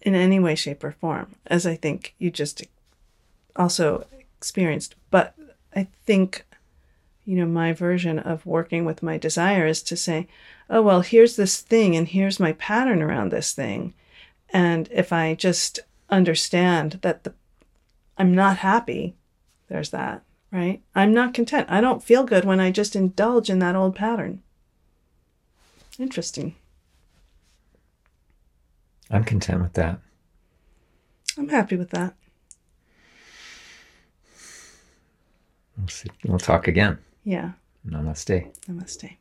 in 0.00 0.14
any 0.14 0.38
way, 0.38 0.54
shape, 0.54 0.84
or 0.84 0.92
form, 0.92 1.34
as 1.46 1.66
I 1.66 1.74
think 1.74 2.14
you 2.18 2.30
just 2.30 2.62
also 3.56 4.06
experienced. 4.36 4.94
But 5.10 5.34
I 5.74 5.88
think, 6.06 6.44
you 7.24 7.36
know, 7.36 7.46
my 7.46 7.72
version 7.72 8.18
of 8.18 8.44
working 8.44 8.84
with 8.84 9.02
my 9.02 9.16
desire 9.16 9.66
is 9.66 9.82
to 9.82 9.96
say, 9.96 10.26
oh, 10.68 10.82
well, 10.82 11.02
here's 11.02 11.36
this 11.36 11.60
thing, 11.60 11.94
and 11.94 12.08
here's 12.08 12.40
my 12.40 12.52
pattern 12.52 13.02
around 13.02 13.30
this 13.30 13.52
thing. 13.52 13.94
And 14.50 14.88
if 14.90 15.12
I 15.12 15.34
just 15.34 15.80
understand 16.10 16.98
that 17.02 17.24
the, 17.24 17.34
I'm 18.18 18.34
not 18.34 18.58
happy, 18.58 19.14
there's 19.68 19.90
that, 19.90 20.22
right? 20.50 20.82
I'm 20.94 21.14
not 21.14 21.34
content. 21.34 21.68
I 21.70 21.80
don't 21.80 22.02
feel 22.02 22.24
good 22.24 22.44
when 22.44 22.60
I 22.60 22.70
just 22.70 22.96
indulge 22.96 23.48
in 23.48 23.60
that 23.60 23.76
old 23.76 23.94
pattern. 23.94 24.42
Interesting. 25.98 26.56
I'm 29.10 29.24
content 29.24 29.62
with 29.62 29.74
that. 29.74 29.98
I'm 31.38 31.48
happy 31.48 31.76
with 31.76 31.90
that. 31.90 32.14
We'll, 35.78 35.88
see. 35.88 36.10
we'll 36.24 36.38
talk 36.38 36.68
again. 36.68 36.98
Yeah. 37.24 37.50
Namaste. 37.84 38.52
Namaste. 38.68 39.16